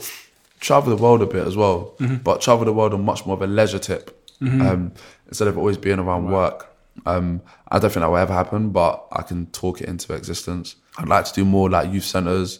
[0.61, 3.41] travel the world a bit as well, but travel the world on much more of
[3.41, 4.93] a leisure tip um,
[5.27, 6.73] instead of always being around work.
[7.05, 10.75] Um, I don't think that will ever happen, but I can talk it into existence.
[10.97, 12.59] I'd like to do more like youth centers.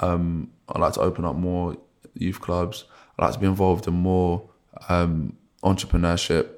[0.00, 1.76] Um, I'd like to open up more
[2.14, 2.84] youth clubs.
[3.18, 4.48] I'd like to be involved in more
[4.88, 6.48] um, entrepreneurship,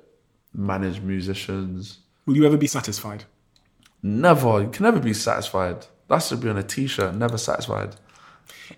[0.54, 1.98] manage musicians.
[2.26, 3.24] Will you ever be satisfied?
[4.02, 5.86] Never, you can never be satisfied.
[6.08, 7.14] That should be on a t-shirt.
[7.14, 7.96] Never satisfied.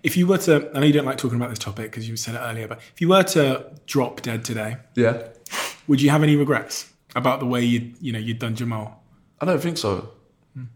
[0.03, 2.17] If you were to, I know you don't like talking about this topic because you
[2.17, 5.29] said it earlier, but if you were to drop dead today, Yeah,
[5.87, 9.03] would you have any regrets about the way you, you know, you'd done Jamal?
[9.41, 10.11] I don't think so.
[10.55, 10.69] And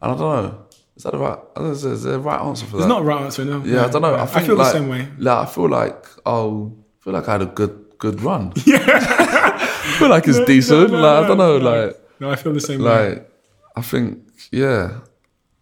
[0.00, 0.66] I don't know.
[0.98, 1.38] Is that the right?
[1.58, 2.82] Is there, is there a right answer for that?
[2.82, 3.62] It's not a right answer, no.
[3.64, 4.16] Yeah, I don't know.
[4.16, 5.06] I, think feel like, the same way.
[5.16, 8.52] Like, I feel like oh, I feel like I had a good good run.
[8.66, 10.90] Yeah, I feel like it's decent.
[10.90, 11.58] no, like I don't know.
[11.58, 11.70] no.
[11.86, 13.10] Like No, I feel the same way.
[13.10, 13.30] like
[13.76, 14.18] I think
[14.50, 14.98] yeah.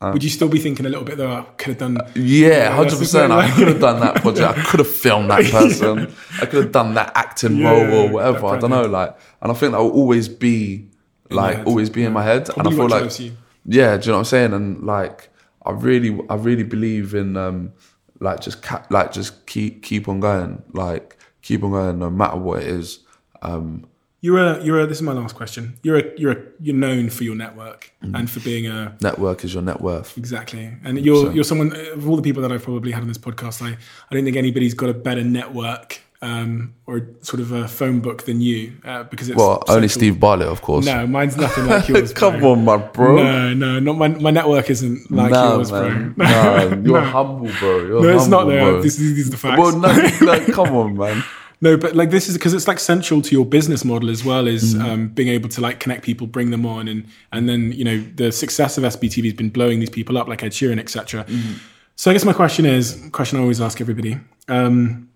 [0.00, 1.30] Uh, Would you still be thinking a little bit though?
[1.30, 2.00] I could have done.
[2.00, 3.30] Uh, yeah, hundred percent.
[3.30, 4.58] I could have done that project.
[4.58, 6.14] I could have filmed that person.
[6.40, 8.46] I could have done that acting Yeah, role yeah, or whatever.
[8.46, 8.86] I don't know.
[8.86, 10.88] Like, and I think that will always be
[11.28, 12.46] like always be in my head.
[12.46, 13.32] Probably and I feel like.
[13.66, 14.52] Yeah, do you know what I'm saying?
[14.52, 15.28] And like,
[15.64, 17.72] I really, I really believe in um,
[18.20, 22.36] like just ca- like just keep keep on going, like keep on going no matter
[22.36, 23.00] what it is.
[23.42, 23.86] Um,
[24.20, 24.64] You're a.
[24.64, 24.86] You're a.
[24.86, 25.78] This is my last question.
[25.82, 26.18] You're a.
[26.18, 26.42] You're a.
[26.60, 28.18] You're known for your network Mm.
[28.18, 28.96] and for being a.
[29.00, 30.16] network is your net worth.
[30.18, 33.18] Exactly, and you're you're someone of all the people that I've probably had on this
[33.18, 33.60] podcast.
[33.62, 33.76] I
[34.10, 38.24] I don't think anybody's got a better network um, or sort of a phone book
[38.24, 40.86] than you uh, because it's Well, only Steve Bartlett, of course.
[40.86, 42.12] No, mine's nothing like yours.
[42.12, 42.52] Come bro.
[42.52, 43.16] on, my bro.
[43.16, 46.12] No, no, not my my network isn't like nah, yours, man.
[46.12, 46.26] bro.
[46.26, 47.00] Nah, you're No.
[47.00, 47.78] humble, bro.
[47.86, 48.70] You're No, it's not humble, there.
[48.72, 48.82] bro.
[48.82, 49.58] This, these are the facts.
[49.60, 49.88] Well, no,
[50.32, 51.22] like, come on, man.
[51.60, 54.46] No, but like this is because it's like central to your business model as well
[54.46, 54.84] is Mm.
[54.84, 58.04] um, being able to like connect people, bring them on, and and then you know
[58.14, 61.24] the success of SBTV has been blowing these people up like Ed Sheeran, etc.
[61.24, 61.52] Mm-hmm.
[61.96, 65.08] So I guess my question is, question I always ask everybody: um,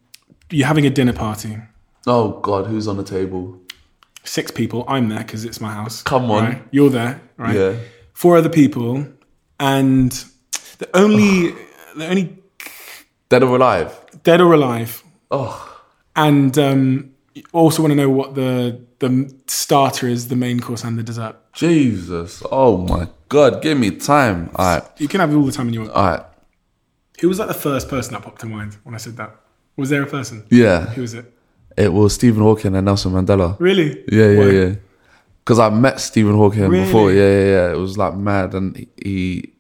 [0.51, 1.57] You're having a dinner party,
[2.07, 3.57] Oh God, who's on the table?
[4.25, 4.85] six people.
[4.87, 6.03] I'm there because it's my house.
[6.03, 6.45] Come on.
[6.45, 6.63] right?
[6.71, 7.57] you're there, right?
[7.57, 7.77] Yeah.
[8.13, 9.07] Four other people,
[9.59, 10.13] and
[10.79, 11.53] the only
[11.97, 12.37] the only
[13.31, 13.97] Dead or alive?
[14.25, 15.81] dead or alive Oh,
[16.17, 17.13] And um,
[17.53, 21.37] also want to know what the the starter is, the main course, and the dessert.
[21.55, 22.43] Jesus.
[22.51, 24.51] Oh my God, give me time.
[24.57, 25.91] All right, You can have all the time in your.
[25.93, 26.25] all right.
[27.21, 29.31] Who was like the first person that popped to mind when I said that?
[29.81, 30.45] Was there a person?
[30.51, 31.25] Yeah, Who was it?
[31.77, 33.57] it was Stephen Hawking and Nelson Mandela.
[33.59, 34.05] Really?
[34.13, 34.51] Yeah, yeah, Why?
[34.51, 34.75] yeah.
[35.45, 36.85] Because I met Stephen Hawking Really?
[36.85, 37.11] before.
[37.13, 37.73] Yeah, yeah, yeah.
[37.73, 39.53] It was like mad, and he,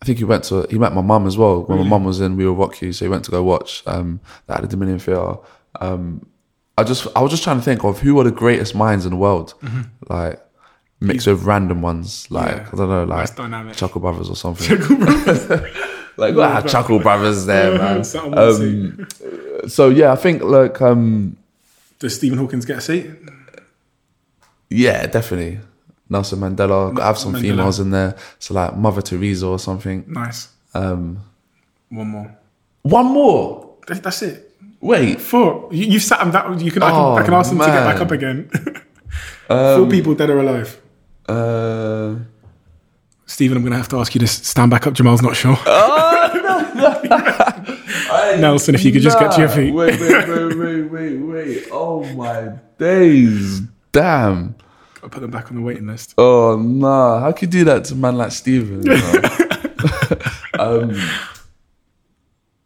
[0.00, 1.62] I think he went to, he met my mum as well.
[1.64, 3.82] When my mum was in, We Will Rock You, so he went to go watch
[3.86, 5.36] um, that at the Dominion Theatre.
[5.80, 6.24] Um,
[6.78, 9.10] I just, I was just trying to think of who are the greatest minds in
[9.10, 9.52] the world,
[10.08, 10.40] like
[11.00, 12.58] mixed with random ones, like Mm-hmm.
[12.64, 12.68] Yeah.
[12.72, 13.76] I don't know, like.
[13.76, 14.78] Chuckle Brothers or something.
[16.20, 18.02] like gotta have Chuckle Brothers there, man.
[18.04, 19.08] I Um,
[19.68, 21.36] so yeah, I think like um,
[21.98, 23.10] Does Stephen Hawkins get a seat?
[24.68, 25.60] Yeah, definitely.
[26.08, 26.92] Nelson Mandela.
[26.94, 27.40] Got to have some Mandela.
[27.40, 28.16] females in there.
[28.38, 30.04] So like Mother Teresa or something.
[30.08, 30.48] Nice.
[30.74, 31.18] Um,
[31.88, 32.36] One more.
[32.82, 33.74] one more.
[33.86, 34.46] That- That's it.
[34.80, 35.20] Wait.
[35.20, 35.68] Four.
[35.72, 36.60] You, sat them that.
[36.60, 36.82] You can.
[36.82, 38.50] I can, I can Oh, ask them to get back up again.
[39.48, 40.80] Four people dead or alive.
[41.28, 42.14] Uh,
[43.30, 44.92] Stephen, I'm going to have to ask you to stand back up.
[44.92, 45.56] Jamal's not sure.
[48.40, 49.72] Nelson, if you could just get to your feet.
[49.72, 51.68] Wait, wait, wait, wait, wait, wait.
[51.70, 53.60] Oh my days.
[53.92, 54.56] Damn.
[55.04, 56.14] I put them back on the waiting list.
[56.18, 57.20] Oh nah.
[57.20, 58.84] How could you do that to a man like Stephen?
[58.84, 59.22] you know?
[60.58, 61.00] um,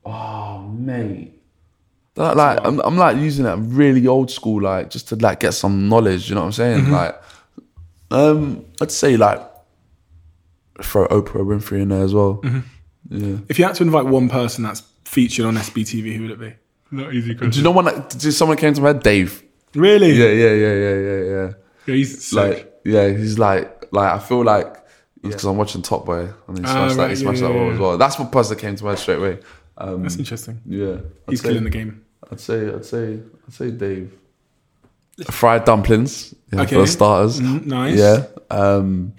[0.06, 1.34] oh mate.
[2.16, 5.52] Like, like I'm, I'm like using that really old school, like just to like get
[5.52, 6.30] some knowledge.
[6.30, 6.84] You know what I'm saying?
[6.84, 6.92] Mm-hmm.
[6.92, 7.22] Like,
[8.10, 9.53] um, I'd say like
[10.82, 12.40] throw Oprah Winfrey in there as well.
[12.42, 12.60] Mm-hmm.
[13.16, 13.36] Yeah.
[13.48, 16.54] If you had to invite one person that's featured on SBTV, who would it be?
[16.90, 19.02] Not easy Do you know when like, did someone came to my head?
[19.02, 19.42] Dave.
[19.74, 20.12] Really?
[20.12, 21.52] Yeah, yeah, yeah, yeah, yeah, yeah.
[21.86, 22.36] Yeah, he's sick.
[22.36, 24.76] Like, yeah, he's like, like I feel like
[25.22, 27.54] because I'm watching Top Boy and he Ah, smashed that, right, he smashed yeah, that
[27.54, 27.74] yeah, role yeah.
[27.74, 27.98] as well.
[27.98, 29.38] That's what person that came to my head straight away.
[29.76, 30.60] Um, That's interesting.
[30.66, 31.00] yeah, I'd
[31.30, 32.04] He's say, killing the game.
[32.30, 34.12] I'd say, I'd say, I'd say Dave.
[35.30, 36.74] Fried dumplings, yeah, Okay.
[36.76, 37.40] for starters.
[37.40, 37.98] Mm, nice.
[37.98, 38.26] Yeah.
[38.50, 39.14] Um,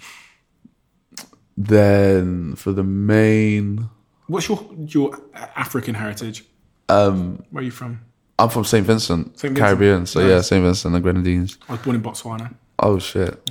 [1.56, 3.88] then for the main,
[4.28, 6.44] What's your your African heritage?
[6.88, 8.00] um, Where are you from?
[8.38, 9.54] I'm from St Vincent, St.
[9.54, 9.58] Vincent.
[9.58, 10.06] Caribbean.
[10.06, 11.58] So yeah, St Vincent and the Grenadines.
[11.68, 12.54] I was born in Botswana.
[12.78, 13.50] Oh shit.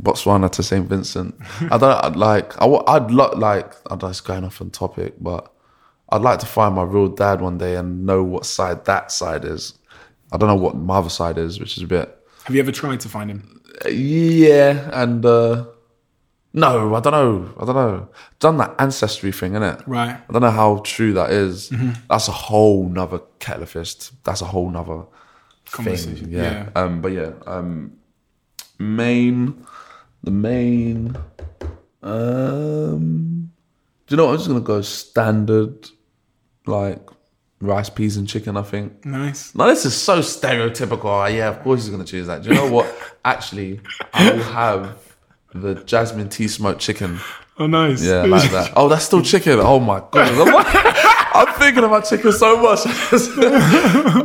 [0.00, 0.86] Botswana to St.
[0.88, 1.34] Vincent.
[1.70, 5.52] I don't I'd like, I, i'd lo- like, I'm just going off on topic, but
[6.10, 9.44] I'd like to find my real dad one day and know what side that side
[9.44, 9.74] is.
[10.32, 12.72] I don't know what my other side is, which is a bit, Have you ever
[12.72, 13.60] tried to find him?
[13.90, 15.66] yeah, and, uh,
[16.56, 17.54] no, I don't know.
[17.60, 18.08] I don't know.
[18.40, 19.82] Done that ancestry thing, innit?
[19.86, 20.18] Right.
[20.26, 21.68] I don't know how true that is.
[21.68, 21.90] Mm-hmm.
[22.08, 24.12] That's a whole nother kettle of fist.
[24.24, 25.04] That's a whole nother
[25.70, 26.32] Conversation, thing.
[26.32, 26.42] Yeah.
[26.42, 26.68] yeah.
[26.74, 27.98] Um, but yeah, um,
[28.78, 29.66] main,
[30.22, 31.14] the main.
[32.02, 33.52] Um,
[34.06, 34.24] do you know?
[34.24, 34.30] what?
[34.30, 35.90] I'm just gonna go standard,
[36.66, 37.06] like
[37.60, 38.56] rice, peas, and chicken.
[38.56, 39.04] I think.
[39.04, 39.54] Nice.
[39.54, 41.04] No, this is so stereotypical.
[41.04, 42.42] Oh, yeah, of course he's gonna choose that.
[42.42, 42.96] Do you know what?
[43.26, 43.80] Actually,
[44.14, 45.05] I will have
[45.60, 47.20] the jasmine tea smoked chicken.
[47.58, 48.04] Oh, nice.
[48.04, 48.72] Yeah, I like that.
[48.76, 49.58] Oh, that's still chicken.
[49.60, 50.28] Oh my god,
[51.34, 52.84] I'm, thinking about chicken so much.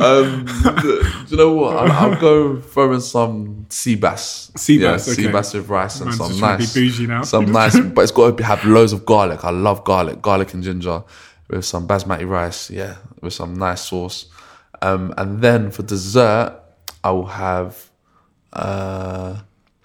[0.02, 0.46] um,
[0.82, 1.78] do you know what?
[1.78, 4.52] I'll, I'll go throw in some sea bass.
[4.58, 5.32] Sea yeah, bass, sea okay.
[5.32, 7.24] bass with rice and some just trying to be nice, bougie now.
[7.24, 7.80] some nice.
[7.80, 9.46] But it's got to have loads of garlic.
[9.46, 11.02] I love garlic, garlic and ginger
[11.48, 12.70] with some basmati rice.
[12.70, 14.26] Yeah, with some nice sauce.
[14.82, 16.60] Um, and then for dessert,
[17.02, 17.90] I will have
[18.52, 19.40] uh,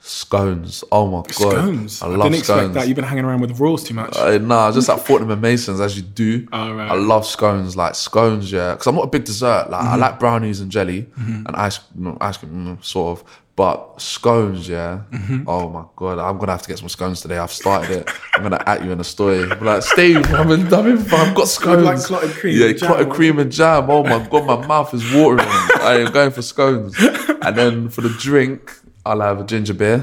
[0.06, 0.84] scones.
[0.92, 2.02] Oh my god, Scones.
[2.02, 2.74] I I, love didn't expect scones.
[2.74, 2.86] that.
[2.88, 4.16] You've been hanging around with the Royals too much.
[4.16, 6.46] Uh, nah, just like Fortnum and Masons, as you do.
[6.52, 6.90] Oh, right.
[6.90, 8.72] I love scones, like scones, yeah.
[8.72, 9.68] Because I'm not a big dessert.
[9.70, 9.92] Like Mm-hmm.
[9.94, 13.42] I like brownies and jelly and ice, no, ice cream, mm, sort of.
[13.56, 15.00] But scones, yeah.
[15.12, 15.48] Mm-hmm.
[15.48, 17.38] Oh my god, I'm gonna have to get some scones today.
[17.38, 18.10] I've started it.
[18.34, 19.46] I'm gonna at you in a story.
[19.48, 21.82] Be like Steve, I'm in, I'm in, I've got scones.
[21.82, 23.88] like clotted cream Yeah, clotted cream and jam.
[23.88, 25.46] Oh my god, my mouth is watering.
[25.48, 26.94] I am going for scones.
[27.46, 28.72] And then for the drink,
[29.06, 30.00] I'll have a ginger beer.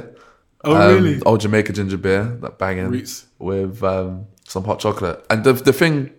[0.63, 1.21] oh, Um, really?
[1.25, 2.89] Old Jamaica ginger beer, that banging
[3.39, 5.25] with um, some hot chocolate.
[5.29, 6.09] And the the thing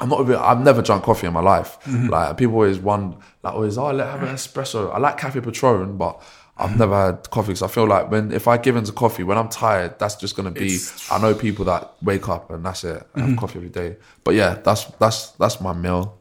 [0.00, 0.20] I'm not.
[0.20, 1.78] a bit- I've never drunk coffee in my life.
[1.84, 2.08] Mm-hmm.
[2.08, 4.92] Like people always wonder, like always, oh, let have an espresso.
[4.94, 6.22] I like cafe patron, but
[6.56, 9.36] I've never had coffee because I feel like when if I give into coffee when
[9.38, 10.78] I'm tired, that's just gonna be.
[11.10, 13.02] I know people that wake up and that's it.
[13.14, 13.38] I have Mm-hmm.
[13.38, 13.96] coffee every day.
[14.24, 16.18] But yeah, that's that's that's my meal.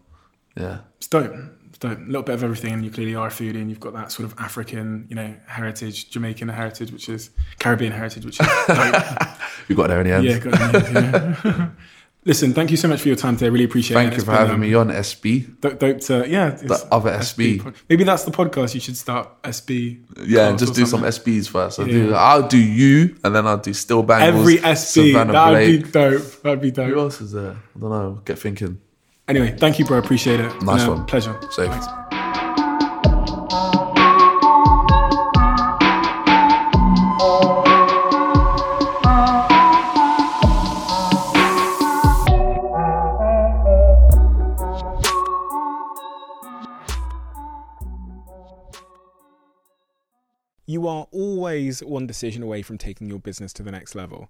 [0.58, 0.80] Yeah.
[0.98, 1.34] It's dope.
[1.82, 4.12] A little bit of everything, and you clearly are a foodie, and you've got that
[4.12, 9.04] sort of African, you know, heritage, Jamaican heritage, which is Caribbean heritage, which is dope.
[9.70, 10.26] You got there in the end.
[10.26, 10.94] yeah, got it,
[11.46, 11.70] yeah.
[12.26, 13.50] Listen, thank you so much for your time today.
[13.50, 14.00] Really appreciate it.
[14.02, 15.62] Thank you It's for been, having um, me on SB.
[15.62, 16.50] Dope, dope to yeah.
[16.50, 17.64] The other SB.
[17.64, 18.74] pod- Maybe that's the podcast.
[18.76, 20.04] You should start SB.
[20.28, 21.04] Yeah, and just do some.
[21.04, 21.80] SBs first.
[21.80, 24.38] I'll do I'll do you and then I'll do Still Bangles.
[24.42, 24.76] Every SB.
[25.14, 25.86] Savannah That would Blake.
[25.86, 26.42] be dope.
[26.44, 26.90] That'd be dope.
[26.90, 27.52] Who else is there?
[27.52, 28.22] I don't know.
[28.26, 28.82] Get thinking.
[29.30, 30.00] Anyway, thank you, bro.
[30.00, 30.62] Appreciate it.
[30.64, 31.06] Nice Uh, one.
[31.06, 31.36] Pleasure.
[31.52, 31.70] Safe.
[31.72, 31.86] Thanks.
[50.66, 54.30] You are always one decision away from taking your business to the next level.